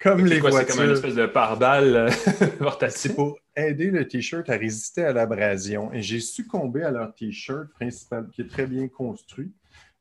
[0.00, 0.60] comme, les voitures.
[0.60, 3.14] C'est comme une espèce de pare-balles euh, portatif.
[3.14, 5.92] Pour aider le T-shirt à résister à l'abrasion.
[5.92, 9.52] Et j'ai succombé à leur T-shirt principal, qui est très bien construit.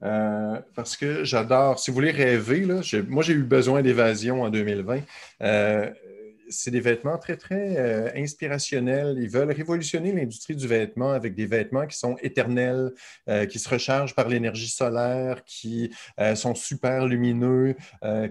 [0.02, 4.50] Euh, parce que j'adore, si vous voulez rêver, là, moi j'ai eu besoin d'évasion en
[4.50, 5.00] 2020
[6.50, 9.18] c'est des vêtements très, très euh, inspirationnels.
[9.20, 12.92] Ils veulent révolutionner l'industrie du vêtement avec des vêtements qui sont éternels,
[13.30, 17.76] euh, qui se rechargent par l'énergie solaire, qui euh, sont super lumineux,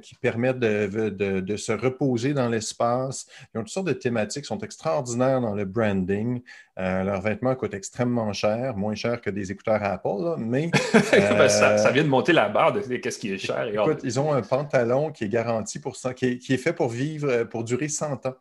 [0.02, 3.26] qui permettent de, se reposer dans l'espace.
[3.54, 6.42] Ils ont toutes sortes de thématiques, sont extraordinaires dans le branding.
[6.76, 10.70] Leurs vêtements coûtent extrêmement cher, moins cher que des écouteurs Apple, mais...
[11.48, 13.66] ça, vient de monter la barre de qu'est-ce qui est cher.
[13.66, 16.72] Écoute, ils ont un pantalon qui est garanti pour ça, qui est, qui est fait
[16.72, 18.34] pour vivre, pour durer 100 ans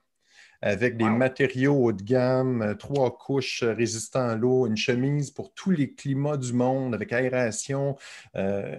[0.61, 5.53] avec des matériaux haut de gamme, euh, trois couches résistants à l'eau, une chemise pour
[5.53, 7.97] tous les climats du monde avec aération.
[8.36, 8.75] Euh,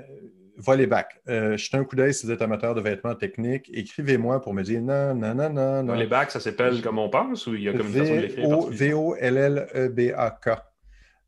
[0.57, 1.20] Volleyback.
[1.28, 3.70] Euh, jetez un coup d'œil si vous êtes amateur de vêtements techniques.
[3.72, 5.84] Écrivez-moi pour me dire non, non, non, non.
[5.84, 8.61] Volleyback, ça s'appelle comme on pense ou il y a comme une façon de l'écrire?
[8.68, 10.48] V-O-L-L-E-B-A-K.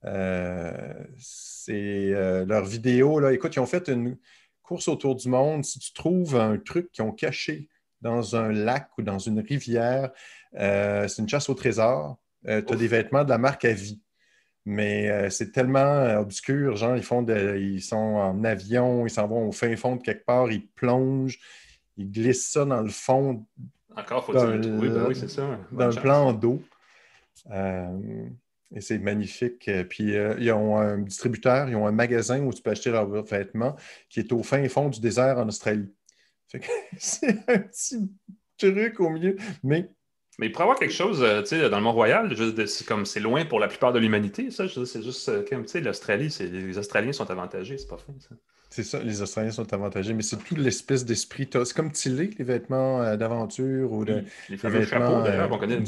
[0.05, 3.20] Euh, c'est leur vidéo.
[3.20, 3.33] Là.
[3.33, 4.16] Écoute, ils ont fait une
[4.62, 5.64] course autour du monde.
[5.64, 7.68] Si tu trouves un truc qu'ils ont caché
[8.05, 10.11] dans un lac ou dans une rivière.
[10.57, 12.18] Euh, c'est une chasse au trésor.
[12.47, 14.01] Euh, tu as des vêtements de la marque à vie.
[14.67, 19.49] Mais euh, c'est tellement obscur, genre, ils, font ils sont en avion, ils s'en vont
[19.49, 21.39] au fin fond de quelque part, ils plongent,
[21.99, 23.45] ils glissent ça dans le fond.
[23.95, 25.59] Encore faut-il le trouver, ben oui, c'est ça.
[25.71, 26.62] Dans le plan d'eau.
[27.53, 29.71] et c'est magnifique.
[29.91, 33.77] Puis ils ont un distributeur, ils ont un magasin où tu peux acheter leurs vêtements
[34.09, 35.93] qui est au fin fond du désert en Australie.
[36.99, 38.11] c'est un petit
[38.59, 39.37] truc au milieu.
[39.62, 39.91] Mais
[40.39, 42.35] mais pour avoir quelque chose, euh, tu sais, dans le Mont-Royal,
[42.66, 44.64] c'est comme c'est loin pour la plupart de l'humanité, ça.
[44.68, 48.35] C'est juste euh, comme, tu sais, l'Australie, les Australiens sont avantagés, c'est pas fin, ça.
[48.70, 51.49] C'est ça, les Australiens sont avantagés, mais c'est toute l'espèce d'esprit.
[51.53, 55.78] C'est comme Tilly, les vêtements euh, d'aventure ou de, les, fameux chapeaux, d'ailleurs, on connaît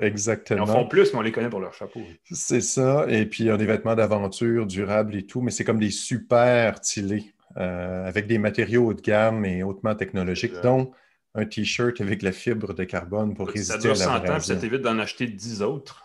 [0.00, 0.64] Exactement.
[0.66, 2.02] Ils en font plus, mais on les connaît pour leurs chapeaux.
[2.24, 5.62] C'est ça, et puis il y a des vêtements d'aventure durables et tout, mais c'est
[5.62, 7.34] comme des super Tilly.
[7.56, 10.90] Euh, avec des matériaux haut de gamme et hautement technologiques, dont
[11.34, 14.36] un T-shirt avec la fibre de carbone pour résister à la Ça dure 100 ans,
[14.36, 16.04] puis ça t'évite d'en acheter 10 autres.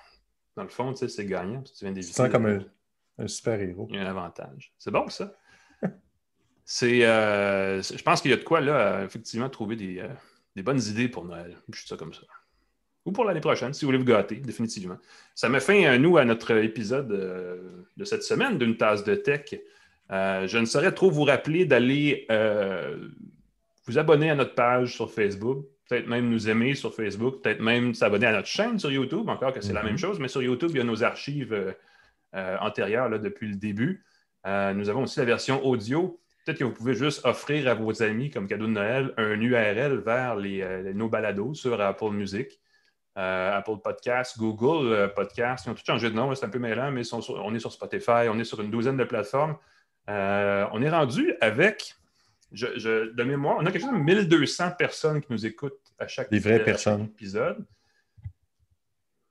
[0.55, 2.29] Dans le fond, tu sais, c'est gagnant, tu viens d'éviter...
[2.29, 2.63] Comme
[3.17, 3.87] un, super-héros.
[3.89, 4.73] Il y a un avantage.
[4.77, 5.33] C'est bon, ça.
[6.65, 10.07] c'est, euh, je pense qu'il y a de quoi, là, effectivement, trouver des, euh,
[10.55, 11.55] des bonnes idées pour Noël.
[11.71, 12.21] Je suis ça comme ça.
[13.05, 14.97] Ou pour l'année prochaine, si vous voulez vous gâter, définitivement.
[15.35, 19.53] Ça met fin, nous, à notre épisode de cette semaine d'une tasse de tech.
[20.11, 23.09] Euh, je ne saurais trop vous rappeler d'aller euh,
[23.89, 27.95] vous abonner à notre page sur Facebook, peut-être même nous aimer sur Facebook, peut-être même
[27.95, 29.97] s'abonner à notre chaîne sur YouTube, encore que c'est la même mhm.
[29.97, 31.73] chose, mais sur YouTube, il y a nos archives
[32.35, 34.05] euh, antérieures là, depuis le début.
[34.45, 36.19] nous avons aussi la version audio.
[36.45, 39.97] Peut-être que vous pouvez juste offrir à vos amis comme cadeau de Noël un URL
[39.97, 42.59] vers les, nos balados sur Apple Music.
[43.15, 45.65] Apple Podcasts, Google Podcasts.
[45.65, 48.29] Ils ont tout changé de nom, c'est un peu mêlant, mais on est sur Spotify,
[48.29, 49.57] on est sur une douzaine de plateformes.
[50.07, 51.95] on est rendu avec,
[52.51, 56.39] de mémoire, on a quelque chose de 1200 personnes qui nous écoutent à chaque, Des
[56.39, 57.03] vraies personnes.
[57.03, 57.65] épisode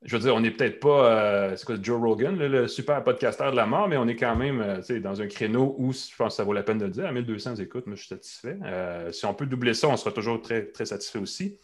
[0.03, 3.51] je veux dire, on n'est peut-être pas, euh, c'est quoi, Joe Rogan, le super podcasteur
[3.51, 6.35] de la mort, mais on est quand même euh, dans un créneau où je pense
[6.35, 7.07] que ça vaut la peine de le dire.
[7.07, 8.59] À 1200 écoutes, moi, je suis satisfait.
[8.65, 11.59] Euh, si on peut doubler ça, on sera toujours très, très satisfait aussi.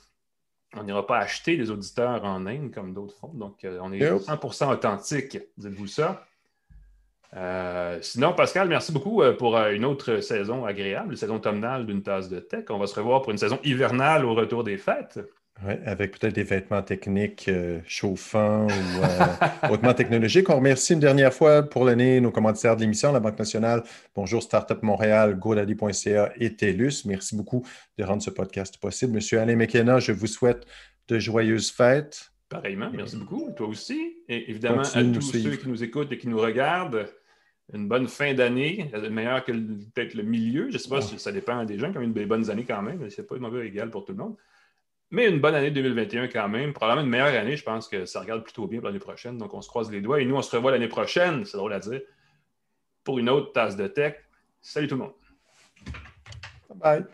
[0.76, 3.32] On n'ira pas acheter des auditeurs en Inde comme d'autres font.
[3.32, 5.38] Donc, on est 100% authentique.
[5.56, 6.26] Dites-vous ça.
[8.00, 12.40] Sinon, Pascal, merci beaucoup pour une autre saison agréable, une saison automnale d'une tasse de
[12.40, 12.64] tech.
[12.70, 15.20] On va se revoir pour une saison hivernale au retour des fêtes.
[15.62, 20.50] Oui, avec peut-être des vêtements techniques euh, chauffants ou euh, hautement technologiques.
[20.50, 23.84] On remercie une dernière fois pour l'année nos commanditaires de l'émission, la Banque nationale,
[24.16, 27.04] Bonjour Startup Montréal, GoDaddy.ca et TELUS.
[27.04, 27.64] Merci beaucoup
[27.96, 29.12] de rendre ce podcast possible.
[29.12, 30.66] Monsieur Alain McKenna, je vous souhaite
[31.06, 32.32] de joyeuses fêtes.
[32.48, 33.52] Pareillement, merci beaucoup.
[33.56, 34.16] Toi aussi.
[34.28, 37.06] Et évidemment, à tous ceux qui nous écoutent et qui nous regardent,
[37.72, 40.68] une bonne fin d'année, meilleure que peut-être le milieu.
[40.68, 42.64] Je ne sais pas si ça dépend des gens qui ont eu des bonnes années
[42.64, 44.36] quand même, mais ce n'est pas mauvais égal pour tout le monde.
[45.10, 46.72] Mais une bonne année 2021 quand même.
[46.72, 47.56] Probablement une meilleure année.
[47.56, 49.38] Je pense que ça regarde plutôt bien pour l'année prochaine.
[49.38, 50.20] Donc, on se croise les doigts.
[50.20, 52.00] Et nous, on se revoit l'année prochaine, c'est drôle à dire,
[53.04, 54.16] pour une autre tasse de tech.
[54.60, 55.14] Salut tout le monde.
[56.68, 57.04] Bye bye.